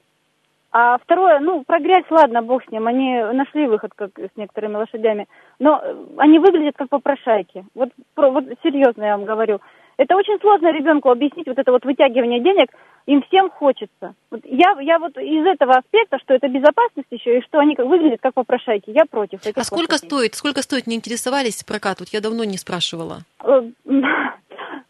а 0.70 0.98
второе, 0.98 1.40
ну, 1.40 1.62
про 1.64 1.78
грязь, 1.80 2.04
ладно, 2.10 2.42
бог 2.42 2.62
с 2.64 2.70
ним, 2.70 2.86
они 2.86 3.20
нашли 3.32 3.66
выход, 3.66 3.92
как 3.96 4.10
с 4.18 4.36
некоторыми 4.36 4.76
лошадями, 4.76 5.26
но 5.58 5.80
э, 5.82 5.94
они 6.18 6.38
выглядят 6.38 6.76
как 6.76 6.88
попрошайки. 6.90 7.64
Вот, 7.74 7.90
про- 8.14 8.30
вот 8.30 8.44
серьезно 8.62 9.02
я 9.04 9.16
вам 9.16 9.24
говорю. 9.26 9.60
Это 9.96 10.14
очень 10.14 10.38
сложно 10.40 10.70
ребенку 10.70 11.10
объяснить 11.10 11.48
вот 11.48 11.58
это 11.58 11.72
вот 11.72 11.84
вытягивание 11.84 12.38
денег, 12.40 12.68
им 13.06 13.22
всем 13.22 13.50
хочется. 13.50 14.14
Вот 14.30 14.42
я, 14.44 14.76
я 14.80 14.98
вот 15.00 15.16
из 15.18 15.44
этого 15.44 15.72
аспекта, 15.78 16.18
что 16.20 16.34
это 16.34 16.46
безопасность 16.48 17.08
еще, 17.10 17.38
и 17.38 17.42
что 17.42 17.58
они 17.58 17.74
как- 17.74 17.86
выглядят 17.86 18.20
как 18.20 18.34
попрошайки, 18.34 18.90
я 18.90 19.06
против 19.10 19.40
этих 19.44 19.56
А 19.56 19.64
сколько 19.64 19.92
лошадей. 19.92 20.08
стоит, 20.08 20.34
сколько 20.34 20.62
стоит, 20.62 20.86
не 20.86 20.96
интересовались 20.96 21.64
прокат? 21.64 21.98
Вот 22.00 22.08
я 22.10 22.20
давно 22.20 22.44
не 22.44 22.58
спрашивала. 22.58 23.20
Э, 23.42 23.62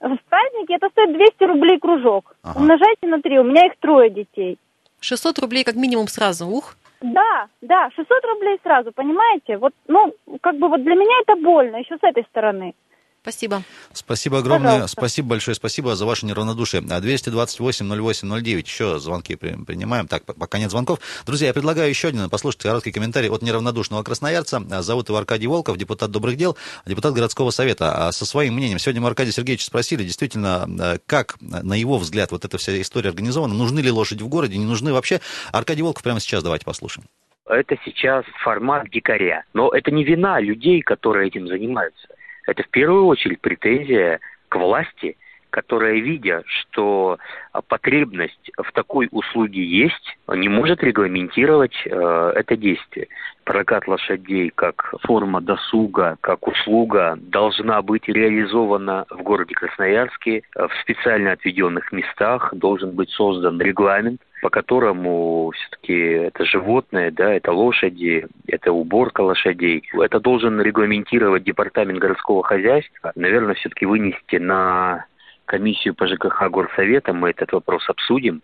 В 0.00 0.16
празднике 0.30 0.74
это 0.74 0.88
стоит 0.90 1.12
200 1.12 1.44
рублей 1.44 1.78
кружок. 1.78 2.34
Умножайте 2.56 3.06
на 3.06 3.20
3, 3.20 3.38
у 3.40 3.44
меня 3.44 3.66
их 3.66 3.72
трое 3.80 4.10
детей. 4.10 4.56
600 5.00 5.38
рублей 5.38 5.64
как 5.64 5.76
минимум 5.76 6.08
сразу, 6.08 6.46
ух. 6.46 6.76
Да, 7.00 7.46
да, 7.60 7.90
600 7.94 8.24
рублей 8.24 8.58
сразу, 8.62 8.92
понимаете? 8.92 9.56
Вот, 9.58 9.72
ну, 9.86 10.14
как 10.40 10.56
бы 10.56 10.68
вот 10.68 10.82
для 10.82 10.94
меня 10.94 11.14
это 11.22 11.36
больно, 11.36 11.76
еще 11.76 11.96
с 11.96 12.02
этой 12.02 12.24
стороны. 12.24 12.74
Спасибо. 13.22 13.62
Спасибо 13.92 14.38
огромное, 14.38 14.70
Пожалуйста. 14.72 15.00
спасибо 15.00 15.28
большое, 15.28 15.54
спасибо 15.54 15.96
за 15.96 16.06
ваше 16.06 16.24
неравнодушие. 16.26 16.82
А 16.90 17.00
228-08-09, 17.00 18.60
еще 18.64 18.98
звонки 18.98 19.36
при- 19.36 19.56
принимаем. 19.64 20.06
Так, 20.08 20.24
пока 20.24 20.58
нет 20.58 20.70
звонков. 20.70 21.00
Друзья, 21.26 21.48
я 21.48 21.52
предлагаю 21.54 21.88
еще 21.90 22.08
один, 22.08 22.30
послушать 22.30 22.62
короткий 22.62 22.92
комментарий 22.92 23.28
от 23.28 23.42
неравнодушного 23.42 24.02
красноярца. 24.02 24.62
А, 24.70 24.82
Зовут 24.82 25.08
его 25.08 25.18
Аркадий 25.18 25.46
Волков, 25.46 25.76
депутат 25.76 26.10
добрых 26.10 26.36
дел, 26.36 26.56
депутат 26.86 27.12
городского 27.14 27.50
совета. 27.50 28.08
А 28.08 28.12
Со 28.12 28.24
своим 28.24 28.54
мнением. 28.54 28.78
Сегодня 28.78 29.00
мы 29.02 29.08
Аркадия 29.08 29.32
Сергеевича 29.32 29.66
спросили, 29.66 30.02
действительно, 30.04 30.98
как, 31.06 31.36
на 31.40 31.74
его 31.74 31.98
взгляд, 31.98 32.30
вот 32.32 32.44
эта 32.44 32.56
вся 32.58 32.80
история 32.80 33.10
организована, 33.10 33.54
нужны 33.54 33.80
ли 33.80 33.90
лошади 33.90 34.22
в 34.22 34.28
городе, 34.28 34.56
не 34.58 34.64
нужны 34.64 34.92
вообще. 34.92 35.20
Аркадий 35.52 35.82
Волков 35.82 36.02
прямо 36.02 36.20
сейчас 36.20 36.42
давайте 36.42 36.64
послушаем. 36.64 37.06
это 37.48 37.76
сейчас 37.84 38.24
формат 38.44 38.88
дикаря. 38.90 39.44
Но 39.54 39.70
это 39.70 39.90
не 39.90 40.04
вина 40.04 40.40
людей, 40.40 40.82
которые 40.82 41.28
этим 41.28 41.48
занимаются. 41.48 42.08
Это 42.48 42.62
в 42.62 42.68
первую 42.70 43.04
очередь 43.04 43.42
претензия 43.42 44.20
к 44.48 44.56
власти, 44.56 45.18
которая, 45.50 45.94
видя, 45.94 46.42
что 46.46 47.18
а, 47.52 47.62
потребность 47.62 48.50
в 48.56 48.72
такой 48.72 49.08
услуге 49.10 49.64
есть, 49.64 50.18
не 50.28 50.48
может 50.48 50.82
регламентировать 50.82 51.74
э, 51.84 52.32
это 52.36 52.56
действие. 52.56 53.08
Прокат 53.44 53.88
лошадей 53.88 54.50
как 54.54 54.94
форма 55.02 55.40
досуга, 55.40 56.16
как 56.20 56.46
услуга 56.46 57.18
должна 57.20 57.80
быть 57.82 58.08
реализована 58.08 59.06
в 59.10 59.22
городе 59.22 59.54
Красноярске 59.54 60.42
э, 60.54 60.66
в 60.66 60.70
специально 60.82 61.32
отведенных 61.32 61.92
местах, 61.92 62.52
должен 62.54 62.90
быть 62.92 63.10
создан 63.10 63.60
регламент, 63.60 64.20
по 64.42 64.50
которому 64.50 65.50
все-таки 65.54 65.94
это 65.94 66.44
животное, 66.44 67.10
да, 67.10 67.32
это 67.32 67.52
лошади, 67.52 68.26
это 68.46 68.72
уборка 68.72 69.22
лошадей. 69.22 69.82
Это 69.94 70.20
должен 70.20 70.60
регламентировать 70.60 71.44
департамент 71.44 71.98
городского 71.98 72.42
хозяйства. 72.42 73.12
Наверное, 73.14 73.54
все-таки 73.54 73.86
вынести 73.86 74.36
на 74.36 75.06
комиссию 75.48 75.94
по 75.94 76.06
ЖКХ 76.06 76.48
горсовета, 76.50 77.12
мы 77.12 77.30
этот 77.30 77.52
вопрос 77.52 77.88
обсудим. 77.88 78.42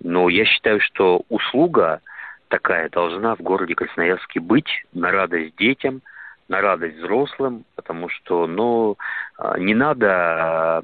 Но 0.00 0.28
я 0.28 0.44
считаю, 0.44 0.80
что 0.80 1.22
услуга 1.28 2.00
такая 2.48 2.88
должна 2.90 3.34
в 3.34 3.40
городе 3.40 3.74
Красноярске 3.74 4.38
быть 4.38 4.84
на 4.92 5.10
радость 5.10 5.56
детям, 5.56 6.02
на 6.52 6.60
радость 6.60 6.98
взрослым, 6.98 7.64
потому 7.76 8.10
что, 8.10 8.46
ну, 8.46 8.98
а, 9.38 9.58
не 9.58 9.74
надо 9.74 10.08
а, 10.10 10.82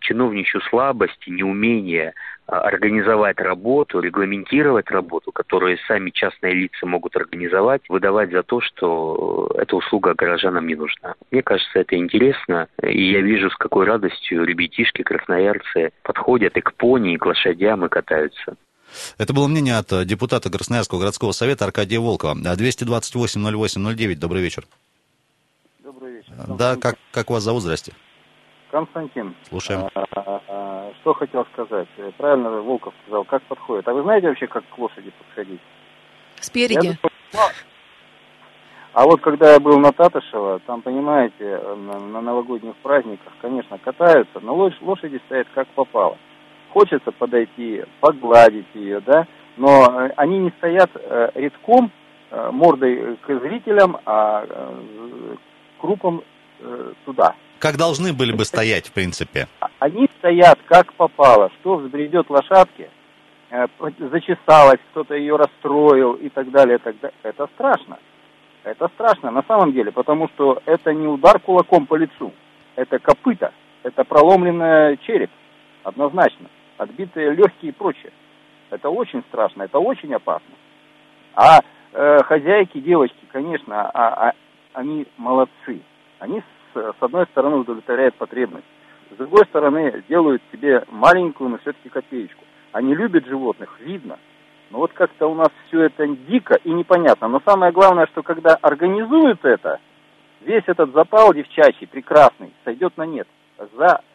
чиновничью 0.00 0.62
слабости, 0.62 1.28
неумение 1.28 2.14
а, 2.46 2.60
организовать 2.60 3.38
работу, 3.38 4.00
регламентировать 4.00 4.90
работу, 4.90 5.30
которую 5.30 5.76
сами 5.86 6.08
частные 6.08 6.54
лица 6.54 6.86
могут 6.86 7.16
организовать, 7.16 7.82
выдавать 7.90 8.32
за 8.32 8.42
то, 8.42 8.62
что 8.62 9.50
эта 9.56 9.76
услуга 9.76 10.14
горожанам 10.14 10.66
не 10.66 10.74
нужна. 10.74 11.14
Мне 11.30 11.42
кажется, 11.42 11.80
это 11.80 11.96
интересно, 11.96 12.68
и 12.82 13.12
я 13.12 13.20
вижу, 13.20 13.50
с 13.50 13.56
какой 13.56 13.84
радостью 13.84 14.44
ребятишки, 14.44 15.02
красноярцы 15.02 15.90
подходят 16.02 16.56
и 16.56 16.62
к 16.62 16.72
пони, 16.74 17.12
и 17.12 17.18
к 17.18 17.26
лошадям, 17.26 17.84
и 17.84 17.90
катаются. 17.90 18.56
Это 19.18 19.32
было 19.34 19.48
мнение 19.48 19.76
от 19.76 19.92
э, 19.92 20.04
депутата 20.04 20.50
Красноярского 20.50 21.00
городского 21.00 21.32
совета 21.32 21.64
Аркадия 21.64 22.00
Волкова. 22.00 22.32
А 22.32 22.54
228-08-09, 22.56 24.14
добрый 24.16 24.42
вечер. 24.42 24.64
Вечер. 26.38 26.54
Да, 26.56 26.76
как, 26.76 26.96
как 27.12 27.30
вас 27.30 27.42
зовут, 27.42 27.62
здрасте. 27.62 27.92
Константин. 28.70 29.34
Слушаем. 29.48 29.88
А, 29.94 30.04
а, 30.16 30.40
а, 30.48 30.92
Что 31.00 31.14
хотел 31.14 31.46
сказать? 31.52 31.86
Э, 31.96 32.10
Правильно 32.16 32.50
Волков 32.50 32.92
сказал, 33.04 33.24
как 33.24 33.42
подходит. 33.44 33.86
А 33.86 33.92
вы 33.92 34.02
знаете 34.02 34.28
вообще, 34.28 34.46
как 34.48 34.64
к 34.68 34.78
лошади 34.78 35.10
подходить? 35.10 35.60
Спереди. 36.40 36.86
Я 36.86 36.96
ну, 37.32 37.40
А 38.94 39.04
вот 39.04 39.20
когда 39.20 39.52
я 39.52 39.60
был 39.60 39.78
на 39.78 39.92
Татышево, 39.92 40.60
там, 40.66 40.82
понимаете, 40.82 41.60
на, 41.76 42.20
новогодних 42.20 42.74
праздниках, 42.76 43.32
конечно, 43.40 43.78
катаются, 43.78 44.40
но 44.40 44.56
лош- 44.56 44.80
лошади 44.80 45.20
стоят 45.26 45.46
как 45.54 45.68
попало. 45.68 46.18
Хочется 46.72 47.12
подойти, 47.12 47.84
погладить 48.00 48.66
ее, 48.74 49.00
да, 49.00 49.28
Но 49.56 49.84
э, 50.00 50.12
они 50.16 50.38
не 50.38 50.50
стоят 50.58 50.90
э, 50.94 51.30
редком, 51.36 51.92
мордой 52.50 53.16
к 53.18 53.40
зрителям, 53.40 53.98
а 54.06 54.44
крупом 55.84 56.22
э, 56.60 56.92
туда. 57.04 57.34
Как 57.58 57.76
должны 57.76 58.14
были 58.14 58.32
бы 58.32 58.46
стоять, 58.46 58.88
в 58.88 58.92
принципе? 58.92 59.48
Они 59.80 60.08
стоят 60.18 60.58
как 60.64 60.94
попало, 60.94 61.50
что 61.60 61.76
взбредет 61.76 62.30
лошадке, 62.30 62.88
э, 63.50 63.66
зачесалась, 63.98 64.80
кто-то 64.90 65.14
ее 65.14 65.36
расстроил 65.36 66.14
и 66.14 66.30
так 66.30 66.50
далее, 66.50 66.76
и 66.76 66.80
так 66.80 66.98
далее. 67.00 67.18
Это 67.22 67.46
страшно. 67.54 67.98
Это 68.62 68.88
страшно 68.94 69.30
на 69.30 69.42
самом 69.42 69.72
деле, 69.72 69.92
потому 69.92 70.28
что 70.28 70.62
это 70.64 70.94
не 70.94 71.06
удар 71.06 71.38
кулаком 71.38 71.86
по 71.86 71.96
лицу, 71.96 72.32
это 72.76 72.98
копыта, 72.98 73.52
это 73.82 74.04
проломленный 74.04 74.96
череп, 75.06 75.30
однозначно, 75.82 76.48
отбитые 76.78 77.32
легкие 77.32 77.72
и 77.72 77.74
прочее. 77.74 78.12
Это 78.70 78.88
очень 78.88 79.22
страшно, 79.28 79.64
это 79.64 79.78
очень 79.78 80.14
опасно. 80.14 80.54
А 81.34 81.60
э, 81.92 82.22
хозяйки, 82.22 82.80
девочки, 82.80 83.26
конечно, 83.30 83.82
а, 83.90 84.28
а, 84.28 84.32
они 84.74 85.06
молодцы. 85.16 85.80
Они 86.18 86.42
с, 86.72 86.94
одной 87.00 87.26
стороны 87.26 87.56
удовлетворяют 87.56 88.14
потребность, 88.16 88.66
с 89.10 89.16
другой 89.16 89.44
стороны 89.46 90.02
делают 90.08 90.42
себе 90.52 90.84
маленькую, 90.90 91.50
но 91.50 91.58
все-таки 91.58 91.88
копеечку. 91.88 92.44
Они 92.72 92.94
любят 92.94 93.26
животных, 93.26 93.78
видно. 93.80 94.18
Но 94.70 94.78
вот 94.78 94.92
как-то 94.92 95.28
у 95.28 95.34
нас 95.34 95.48
все 95.68 95.82
это 95.82 96.06
дико 96.06 96.58
и 96.64 96.70
непонятно. 96.70 97.28
Но 97.28 97.40
самое 97.46 97.70
главное, 97.70 98.06
что 98.06 98.22
когда 98.22 98.56
организуют 98.60 99.44
это, 99.44 99.78
весь 100.40 100.64
этот 100.66 100.92
запал 100.92 101.32
девчачий, 101.32 101.86
прекрасный, 101.86 102.52
сойдет 102.64 102.96
на 102.96 103.06
нет. 103.06 103.28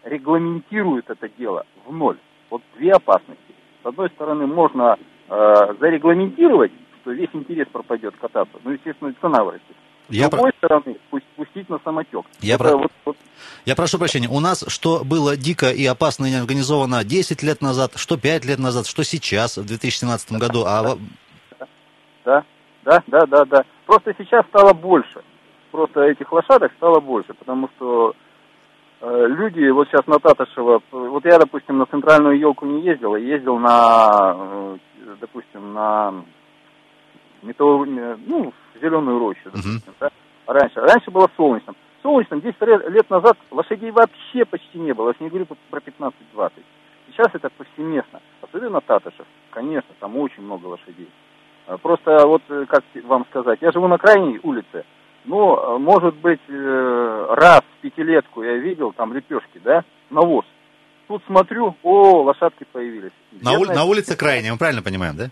Зарегламентируют 0.03 1.09
это 1.09 1.29
дело 1.37 1.65
в 1.85 1.93
ноль. 1.93 2.17
Вот 2.49 2.61
две 2.75 2.91
опасности. 2.91 3.55
С 3.83 3.85
одной 3.85 4.09
стороны, 4.09 4.47
можно 4.47 4.97
э, 5.29 5.53
зарегламентировать, 5.79 6.73
что 7.01 7.11
весь 7.11 7.29
интерес 7.31 7.67
пропадет 7.71 8.15
кататься, 8.19 8.57
ну, 8.63 8.71
естественно, 8.71 9.13
цена 9.21 9.43
вырастет. 9.43 9.75
С 10.09 10.13
Я 10.13 10.29
другой 10.29 10.51
стороны, 10.57 10.97
пусть, 11.11 11.25
пустить 11.35 11.69
на 11.69 11.79
самотек. 11.83 12.25
Я, 12.41 12.55
Это 12.55 12.63
про- 12.63 12.77
вот- 12.77 12.91
вот 13.05 13.17
Я 13.65 13.75
прошу 13.75 13.99
прощения, 13.99 14.27
у 14.27 14.39
нас 14.39 14.65
что 14.67 15.03
было 15.05 15.37
дико 15.37 15.69
и 15.69 15.85
опасно 15.85 16.25
и 16.25 16.31
неорганизовано 16.31 17.03
10 17.03 17.43
лет 17.43 17.61
назад, 17.61 17.93
что 17.95 18.17
5 18.17 18.43
лет 18.45 18.59
назад, 18.59 18.87
что 18.87 19.03
сейчас, 19.03 19.57
в 19.57 19.65
2017 19.65 20.31
году, 20.39 20.63
а 20.65 20.97
Да, 22.25 22.43
да, 22.83 23.03
да, 23.07 23.25
да, 23.27 23.45
да. 23.45 23.63
Просто 23.85 24.13
сейчас 24.17 24.45
стало 24.47 24.73
больше. 24.73 25.21
Просто 25.71 26.01
этих 26.01 26.31
лошадок 26.31 26.71
стало 26.77 26.99
больше, 26.99 27.33
потому 27.33 27.69
что 27.75 28.13
э, 29.01 29.25
люди, 29.27 29.69
вот 29.69 29.87
сейчас 29.87 30.05
на 30.07 30.19
Татышева, 30.19 30.81
вот 30.91 31.23
я, 31.25 31.37
допустим, 31.37 31.77
на 31.77 31.85
центральную 31.85 32.37
елку 32.39 32.65
не 32.65 32.81
ездил, 32.83 33.13
а 33.13 33.19
ездил 33.19 33.57
на, 33.59 34.35
э, 34.35 34.77
допустим, 35.21 35.73
на 35.73 36.13
металлург- 37.43 38.19
ну, 38.25 38.51
зеленую 38.81 39.19
рощу, 39.19 39.41
допустим, 39.45 39.93
да, 39.99 40.09
раньше. 40.47 40.79
Раньше 40.81 41.11
было 41.11 41.29
солнечным. 41.37 41.75
Солнечным 42.01 42.39
10 42.41 42.61
лет, 42.89 43.09
назад 43.09 43.37
лошадей 43.51 43.91
вообще 43.91 44.45
почти 44.45 44.77
не 44.79 44.93
было, 44.93 45.09
я 45.19 45.23
не 45.23 45.29
говорю 45.29 45.47
про 45.69 45.79
15-20. 45.79 46.51
Сейчас 47.11 47.27
это 47.33 47.49
повсеместно, 47.49 48.21
особенно 48.41 48.79
Татышев. 48.81 49.25
Конечно, 49.49 49.89
там 49.99 50.15
очень 50.17 50.43
много 50.43 50.67
лошадей. 50.67 51.09
А, 51.67 51.77
Просто 51.77 52.25
вот, 52.25 52.41
э, 52.49 52.65
как 52.69 52.83
вам 53.03 53.25
сказать, 53.29 53.59
я 53.61 53.71
живу 53.71 53.87
на 53.87 53.97
крайней 53.97 54.39
улице, 54.43 54.85
но, 55.25 55.75
э, 55.75 55.77
может 55.79 56.15
быть, 56.15 56.39
э, 56.47 57.25
раз 57.31 57.61
в 57.61 57.81
пятилетку 57.81 58.43
я 58.43 58.53
видел 58.57 58.93
там 58.93 59.13
лепешки, 59.13 59.59
да, 59.63 59.83
навоз. 60.09 60.45
Тут 61.07 61.21
смотрю, 61.25 61.75
о, 61.83 62.21
лошадки 62.23 62.65
появились. 62.71 63.11
на, 63.41 63.53
ули- 63.59 63.73
на 63.73 63.83
улице 63.83 64.15
крайне, 64.15 64.51
мы 64.51 64.57
правильно 64.57 64.81
понимаем, 64.83 65.17
да? 65.17 65.25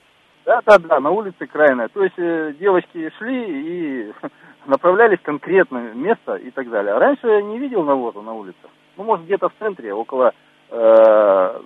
Да, 0.47 0.61
да, 0.65 0.77
да, 0.77 0.99
на 1.01 1.09
улице 1.09 1.45
крайная. 1.45 1.89
То 1.89 2.01
есть 2.01 2.17
э, 2.17 2.53
девочки 2.57 3.11
шли 3.17 4.05
и 4.07 4.13
направлялись 4.65 5.19
конкретно 5.21 5.79
в 5.79 5.97
место 5.97 6.35
и 6.35 6.51
так 6.51 6.69
далее. 6.69 6.93
А 6.93 6.99
раньше 6.99 7.27
я 7.27 7.41
не 7.41 7.59
видел 7.59 7.83
навоза 7.83 8.21
на 8.21 8.31
улицах. 8.31 8.71
Ну, 8.95 9.03
может, 9.03 9.25
где-то 9.25 9.49
в 9.49 9.53
центре, 9.59 9.93
около 9.93 10.31
э, 10.69 11.61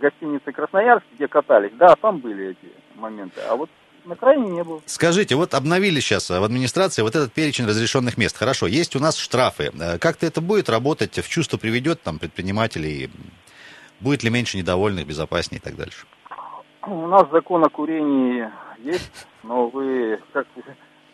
гостиницы 0.00 0.50
Красноярск, 0.50 1.04
где 1.14 1.28
катались, 1.28 1.72
да, 1.74 1.94
там 2.00 2.20
были 2.20 2.52
эти 2.52 2.72
моменты. 2.94 3.38
А 3.50 3.54
вот 3.54 3.68
на 4.06 4.16
крайне 4.16 4.48
не 4.48 4.64
было. 4.64 4.80
Скажите, 4.86 5.34
вот 5.34 5.52
обновили 5.52 6.00
сейчас 6.00 6.30
в 6.30 6.42
администрации 6.42 7.02
вот 7.02 7.14
этот 7.14 7.34
перечень 7.34 7.66
разрешенных 7.66 8.16
мест. 8.16 8.38
Хорошо, 8.38 8.66
есть 8.66 8.96
у 8.96 8.98
нас 8.98 9.18
штрафы. 9.18 9.72
Э, 9.78 9.98
Как-то 9.98 10.24
это 10.24 10.40
будет 10.40 10.70
работать, 10.70 11.18
в 11.18 11.28
чувство 11.28 11.58
приведет 11.58 12.00
там 12.00 12.18
предпринимателей? 12.18 13.10
Будет 14.00 14.22
ли 14.22 14.30
меньше 14.30 14.56
недовольных, 14.56 15.06
безопаснее 15.06 15.60
и 15.60 15.62
так 15.62 15.76
дальше? 15.76 16.06
У 16.86 17.06
нас 17.06 17.28
закон 17.30 17.64
о 17.64 17.68
курении 17.68 18.48
есть, 18.78 19.26
но 19.42 19.68
вы, 19.68 20.18
как 20.32 20.46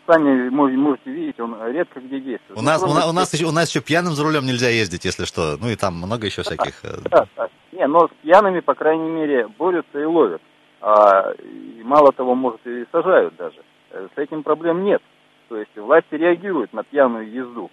сами 0.07 0.49
мож- 0.49 0.75
можете 0.75 1.11
видеть, 1.11 1.39
он 1.39 1.55
редко 1.71 1.99
где 1.99 2.19
действует. 2.19 2.57
У 2.57 2.61
Ну, 2.61 2.65
нас, 2.65 2.81
у, 2.81 2.87
нас, 2.87 3.07
у, 3.07 3.13
нас 3.13 3.33
еще, 3.33 3.45
у 3.45 3.51
нас 3.51 3.69
еще 3.69 3.81
пьяным 3.81 4.13
за 4.13 4.23
рулем 4.23 4.45
нельзя 4.45 4.69
ездить, 4.69 5.05
если 5.05 5.25
что. 5.25 5.57
Ну 5.61 5.69
и 5.69 5.75
там 5.75 5.95
много 5.95 6.25
еще 6.25 6.41
всяких... 6.41 6.83
э, 6.83 6.97
Да, 7.11 7.27
да. 7.37 7.49
Не, 7.71 7.85
но 7.87 8.07
с 8.07 8.11
пьяными, 8.23 8.61
по 8.61 8.73
крайней 8.73 9.09
мере, 9.09 9.47
борются 9.47 9.99
и 9.99 10.05
ловят. 10.05 10.41
А, 10.81 11.31
и 11.33 11.81
мало 11.83 12.11
того, 12.13 12.33
может, 12.33 12.65
и 12.65 12.85
сажают 12.91 13.35
даже. 13.35 13.61
Э, 13.91 14.07
С 14.15 14.17
этим 14.17 14.41
проблем 14.41 14.83
нет. 14.83 15.01
То 15.49 15.57
есть 15.57 15.75
власти 15.77 16.15
реагируют 16.15 16.73
на 16.73 16.83
пьяную 16.83 17.31
езду. 17.31 17.69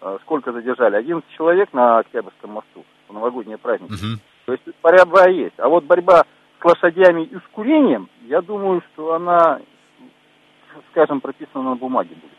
А, 0.00 0.18
Сколько 0.22 0.52
задержали? 0.52 0.96
11 0.96 1.28
человек 1.36 1.72
на 1.72 1.98
Октябрьском 1.98 2.50
мосту 2.50 2.84
в 3.08 3.12
новогодние 3.12 3.58
праздники. 3.58 3.92
Мгм. 3.92 4.20
То 4.46 4.52
есть 4.52 4.64
борьба 4.82 5.28
есть. 5.28 5.54
А 5.58 5.68
вот 5.68 5.84
борьба 5.84 6.24
с 6.60 6.64
лошадями 6.64 7.24
и 7.24 7.36
с 7.36 7.42
курением, 7.52 8.08
я 8.28 8.40
думаю, 8.40 8.82
что 8.92 9.14
она, 9.14 9.60
скажем, 10.90 11.20
прописана 11.20 11.70
на 11.70 11.76
бумаге 11.76 12.14
будет. 12.14 12.36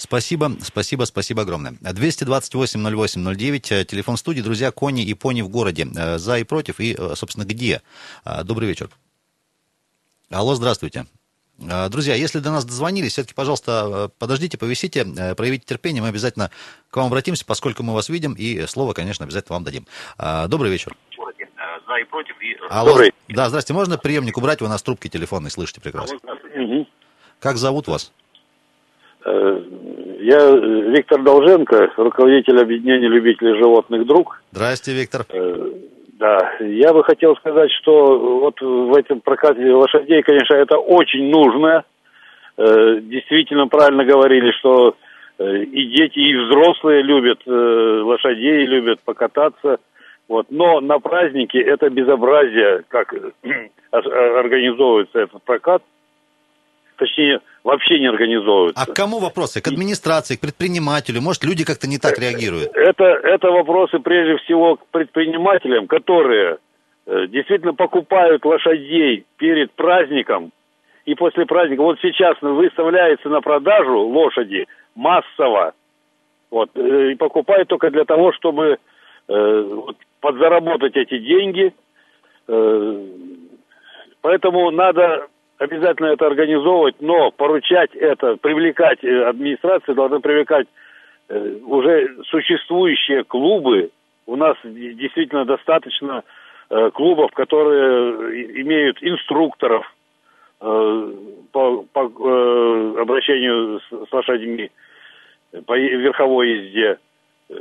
Спасибо, 0.00 0.52
спасибо, 0.62 1.04
спасибо 1.04 1.42
огромное. 1.42 1.72
228-08-09, 1.72 3.70
э, 3.70 3.84
телефон 3.84 4.16
студии, 4.16 4.40
друзья, 4.40 4.70
кони 4.70 5.04
и 5.04 5.12
пони 5.12 5.42
в 5.42 5.50
городе. 5.50 5.86
Э, 5.94 6.16
За 6.16 6.38
и 6.38 6.44
против, 6.44 6.80
и, 6.80 6.96
э, 6.98 7.14
собственно, 7.14 7.44
где? 7.44 7.82
Добрый 8.44 8.66
вечер. 8.66 8.88
Алло, 10.30 10.54
здравствуйте. 10.54 11.06
Друзья, 11.90 12.14
если 12.14 12.38
до 12.38 12.50
нас 12.50 12.64
дозвонились, 12.64 13.12
все-таки, 13.12 13.34
пожалуйста, 13.34 14.10
подождите, 14.18 14.56
повисите, 14.56 15.04
проявите 15.36 15.66
терпение, 15.66 16.00
мы 16.00 16.08
обязательно 16.08 16.50
к 16.88 16.96
вам 16.96 17.08
обратимся, 17.08 17.44
поскольку 17.44 17.82
мы 17.82 17.92
вас 17.92 18.08
видим, 18.08 18.32
и 18.32 18.64
слово, 18.66 18.94
конечно, 18.94 19.26
обязательно 19.26 19.56
вам 19.56 19.64
дадим. 19.64 19.86
Добрый 20.48 20.72
вечер. 20.72 20.96
За 21.90 21.96
и 21.98 22.04
против. 22.04 22.36
И... 22.40 22.56
Алло. 22.70 22.96
Да, 23.28 23.48
здрасте, 23.48 23.72
можно 23.74 23.98
приемник 23.98 24.38
убрать? 24.38 24.60
Вы 24.60 24.68
нас 24.68 24.82
трубки 24.82 25.08
телефонной 25.08 25.50
слышите 25.50 25.80
прекрасно. 25.80 26.18
Мгм. 26.54 26.86
Как 27.40 27.56
зовут 27.56 27.88
вас? 27.88 28.12
Э, 29.24 29.60
Я 30.20 30.38
э, 30.38 30.90
Виктор 30.96 31.20
Долженко, 31.22 31.92
руководитель 31.96 32.60
объединения 32.60 33.08
любителей 33.08 33.58
животных 33.58 34.06
«Друг». 34.06 34.40
Здрасте, 34.52 34.92
Виктор. 34.92 35.26
Э, 35.30 35.70
Да, 36.18 36.52
я 36.60 36.92
бы 36.92 37.02
хотел 37.02 37.34
сказать, 37.36 37.70
что 37.80 38.40
вот 38.40 38.60
в 38.60 38.94
этом 38.96 39.20
прокате 39.20 39.72
лошадей, 39.72 40.22
конечно, 40.22 40.54
это 40.54 40.76
очень 40.78 41.28
нужно. 41.30 41.84
Э, 42.56 43.00
Действительно 43.00 43.66
правильно 43.66 44.04
говорили, 44.04 44.52
что 44.60 44.94
э, 45.38 45.62
и 45.64 45.86
дети, 45.96 46.18
и 46.18 46.36
взрослые 46.36 47.02
любят 47.02 47.40
э, 47.46 47.50
лошадей, 48.04 48.66
любят 48.66 49.00
покататься. 49.04 49.78
Вот. 50.30 50.46
Но 50.48 50.80
на 50.80 51.00
праздники 51.00 51.56
это 51.56 51.90
безобразие, 51.90 52.84
как 52.86 53.12
э, 53.42 53.68
ор- 53.90 54.38
организовывается 54.38 55.18
этот 55.18 55.42
прокат. 55.42 55.82
Точнее, 56.98 57.40
вообще 57.64 57.98
не 57.98 58.06
организовывается. 58.06 58.80
А 58.80 58.86
к 58.86 58.94
кому 58.94 59.18
вопросы? 59.18 59.60
К 59.60 59.66
администрации, 59.66 60.36
к 60.36 60.40
предпринимателю? 60.40 61.20
Может, 61.20 61.42
люди 61.42 61.64
как-то 61.64 61.88
не 61.88 61.98
так 61.98 62.16
реагируют? 62.16 62.70
Это, 62.76 63.04
это 63.04 63.50
вопросы 63.50 63.98
прежде 63.98 64.36
всего 64.44 64.76
к 64.76 64.86
предпринимателям, 64.92 65.88
которые 65.88 66.58
э, 67.06 67.26
действительно 67.26 67.74
покупают 67.74 68.44
лошадей 68.44 69.26
перед 69.36 69.72
праздником 69.72 70.52
и 71.06 71.16
после 71.16 71.44
праздника. 71.44 71.82
Вот 71.82 71.98
сейчас 72.00 72.40
выставляется 72.40 73.28
на 73.28 73.40
продажу 73.40 73.98
лошади 73.98 74.68
массово. 74.94 75.72
Вот, 76.52 76.70
э, 76.76 77.10
и 77.10 77.14
покупают 77.16 77.66
только 77.66 77.90
для 77.90 78.04
того, 78.04 78.32
чтобы 78.32 78.64
э, 78.64 78.76
вот, 79.36 79.96
подзаработать 80.20 80.96
эти 80.96 81.18
деньги. 81.18 81.72
Э, 82.48 83.06
поэтому 84.22 84.70
надо 84.70 85.28
обязательно 85.58 86.08
это 86.08 86.26
организовывать, 86.26 86.96
но 87.00 87.30
поручать 87.30 87.94
это, 87.94 88.36
привлекать, 88.36 89.04
э, 89.04 89.24
администрация 89.24 89.94
должна 89.94 90.20
привлекать 90.20 90.66
э, 91.28 91.58
уже 91.64 92.16
существующие 92.24 93.24
клубы. 93.24 93.90
У 94.26 94.36
нас 94.36 94.56
действительно 94.64 95.44
достаточно 95.44 96.24
э, 96.70 96.90
клубов, 96.92 97.30
которые 97.32 98.62
имеют 98.62 99.02
инструкторов 99.02 99.84
э, 100.60 101.12
по, 101.52 101.84
по, 101.92 102.00
э, 102.00 103.00
обращению 103.00 103.80
с, 103.80 104.12
лошадьми, 104.12 104.70
э, 105.52 105.62
по 105.62 105.76
верховой 105.76 106.48
езде. 106.48 106.98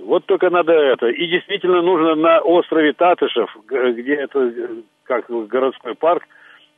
Вот 0.01 0.25
только 0.25 0.49
надо 0.49 0.73
это. 0.73 1.07
И 1.07 1.27
действительно 1.27 1.81
нужно 1.81 2.15
на 2.15 2.41
острове 2.41 2.93
Татышев, 2.93 3.55
где 3.67 4.15
это 4.15 4.39
э, 4.39 4.67
как 5.03 5.29
городской 5.29 5.95
парк, 5.95 6.27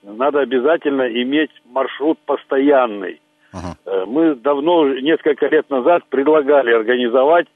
надо 0.01 0.39
обязательно 0.39 1.07
иметь 1.21 1.51
маршрут 1.65 2.17
постоянный. 2.25 3.19
Ага. 3.51 3.75
Э, 3.85 4.05
Мы 4.05 4.35
давно, 4.35 4.87
несколько 4.93 5.47
лет 5.47 5.69
назад, 5.69 6.03
предлагали 6.09 6.71
организовать 6.71 7.47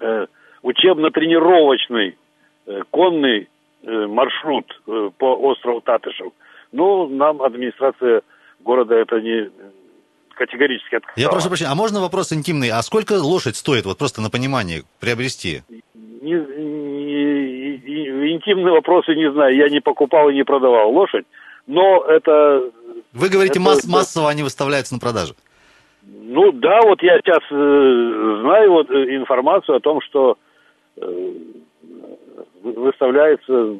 э, 0.00 0.26
учебно-тренировочный 0.62 2.16
конный 2.90 3.48
маршрут 3.84 4.66
по 5.18 5.36
острову 5.36 5.80
Татышев. 5.80 6.32
Но 6.72 7.06
нам 7.06 7.40
администрация 7.40 8.22
города 8.64 8.96
это 8.96 9.20
не 9.20 9.48
категорически 10.36 10.94
отказала. 10.96 11.20
Я 11.20 11.28
прошу 11.28 11.48
прощения, 11.48 11.70
а 11.70 11.74
можно 11.74 12.00
вопрос 12.00 12.32
интимный? 12.32 12.70
А 12.70 12.80
сколько 12.82 13.14
лошадь 13.14 13.56
стоит, 13.56 13.84
вот 13.86 13.98
просто 13.98 14.20
на 14.20 14.30
понимание, 14.30 14.82
приобрести? 15.00 15.62
Не- 15.98 16.32
не- 16.32 17.76
и- 17.76 18.32
интимные 18.34 18.72
вопросы 18.72 19.14
не 19.14 19.30
знаю, 19.32 19.56
я 19.56 19.68
не 19.68 19.80
покупал 19.80 20.28
и 20.30 20.34
не 20.34 20.44
продавал 20.44 20.90
лошадь, 20.92 21.24
но 21.66 22.04
это... 22.04 22.70
Вы 23.12 23.28
говорите, 23.28 23.58
это- 23.58 23.68
масс- 23.68 23.86
массово 23.86 24.30
они 24.30 24.42
выставляются 24.42 24.94
на 24.94 25.00
продажу. 25.00 25.34
Ну 26.08 26.52
да, 26.52 26.82
вот 26.82 27.02
я 27.02 27.18
сейчас 27.18 27.42
э, 27.50 28.38
знаю 28.42 28.70
вот 28.72 28.90
э, 28.90 29.16
информацию 29.16 29.76
о 29.76 29.80
том, 29.80 30.00
что 30.02 30.36
э, 30.96 31.32
вы- 32.62 32.72
выставляется, 32.72 33.76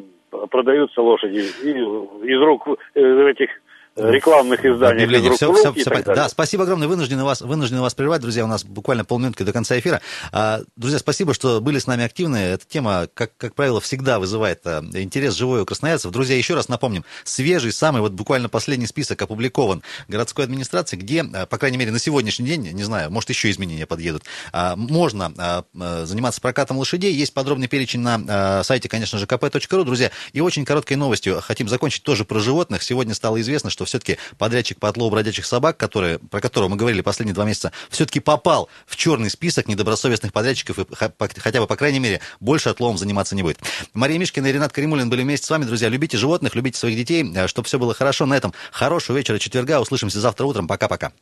продаются 0.51 1.03
лошади 1.03 1.39
из 1.39 2.41
рук 2.41 2.69
э, 2.95 3.29
этих 3.31 3.51
рекламных 3.97 4.65
изданий. 4.65 4.99
из 4.99 5.05
Объявление. 5.05 5.33
Все, 5.33 5.53
все, 5.53 5.73
все. 5.73 6.03
Да, 6.05 6.29
спасибо 6.29 6.65
огромное. 6.65 6.89
Вынуждены 6.89 7.25
вас, 7.25 7.41
вынуждены 7.41 7.81
вас 7.81 7.95
прервать, 7.95 8.21
друзья. 8.21 8.45
У 8.45 8.49
нас 8.49 8.65
буквально 8.65 9.05
полминутки 9.05 9.43
до 9.43 9.53
конца 9.53 9.79
эфира. 9.79 10.01
А, 10.33 10.61
Друзья, 10.77 10.99
спасибо, 10.99 11.33
что 11.33 11.61
были 11.61 11.79
с 11.79 11.87
нами 11.87 12.05
активны. 12.05 12.37
Эта 12.37 12.67
тема, 12.67 13.09
как, 13.15 13.33
как 13.39 13.55
правило, 13.55 13.81
всегда 13.81 14.19
вызывает 14.19 14.61
а, 14.67 14.85
интерес 14.93 15.35
живой 15.35 15.63
у 15.63 15.65
красноярцев. 15.67 16.11
Друзья, 16.11 16.37
еще 16.37 16.55
раз 16.55 16.69
напомним, 16.69 17.05
свежий, 17.25 17.73
самый 17.73 18.03
вот 18.03 18.13
буквально 18.13 18.49
последний 18.49 18.87
список 18.87 19.23
опубликован 19.23 19.83
городской 20.09 20.45
администрации, 20.45 20.97
где, 20.97 21.23
а, 21.23 21.47
по 21.47 21.57
крайней 21.57 21.79
мере, 21.79 21.93
на 21.93 21.99
сегодняшний 21.99 22.47
день, 22.47 22.73
не 22.73 22.85
знаю, 22.85 23.11
может, 23.11 23.31
еще 23.31 23.51
изменения 23.51 23.87
подъедут, 23.87 24.25
а, 24.53 24.77
можно 24.77 25.33
а, 25.39 26.05
заниматься 26.05 26.41
прокатом 26.41 26.77
лошадей. 26.77 27.15
Есть 27.15 27.33
подробный 27.33 27.69
перечень 27.69 28.01
на 28.01 28.63
сайте, 28.65 28.89
конечно 28.89 29.19
же, 29.19 29.25
kp.ru, 29.25 29.85
друзья. 29.85 30.11
И 30.35 30.41
очень 30.41 30.65
короткой 30.65 30.99
новостью 30.99 31.41
хотим 31.41 31.69
закончить 31.69 32.03
тоже 32.03 32.25
про 32.25 32.39
животных. 32.39 32.83
Сегодня 32.83 33.15
стало 33.15 33.41
известно, 33.41 33.71
что 33.71 33.86
все-таки 33.87 34.19
подрядчик 34.39 34.79
по 34.79 34.89
отлову 34.89 35.11
бродячих 35.11 35.47
собак, 35.47 35.77
который, 35.77 36.19
про 36.19 36.41
которого 36.41 36.69
мы 36.69 36.77
говорили 36.77 37.01
последние 37.01 37.35
два 37.35 37.45
месяца, 37.45 37.73
все-таки 37.91 38.21
попал 38.21 38.69
в 38.87 38.97
черный 38.97 39.31
список 39.31 39.69
недобросовестных 39.69 40.33
подрядчиков 40.33 40.79
и 40.79 40.85
хотя 41.39 41.61
бы, 41.61 41.67
по 41.67 41.77
крайней 41.77 41.99
мере, 41.99 42.21
больше 42.41 42.69
отловом 42.69 42.99
заниматься 42.99 43.35
не 43.35 43.43
будет. 43.43 43.59
Мария 43.95 44.19
Мишкина 44.19 44.47
и 44.47 44.53
Ренат 44.53 44.73
Каримулин 44.73 45.09
были 45.09 45.23
вместе 45.23 45.47
с 45.47 45.51
вами, 45.51 45.65
друзья. 45.65 45.89
Любите 45.89 46.17
животных, 46.19 46.55
любите 46.55 46.79
своих 46.79 46.97
детей, 46.97 47.25
чтобы 47.47 47.67
все 47.67 47.79
было 47.79 47.95
хорошо. 47.95 48.27
На 48.27 48.35
этом 48.35 48.53
хорошего 48.71 49.17
вечера 49.17 49.39
четверга. 49.39 49.81
Услышимся 49.81 50.21
завтра 50.21 50.45
утром. 50.47 50.67
Пока-пока. 50.67 51.13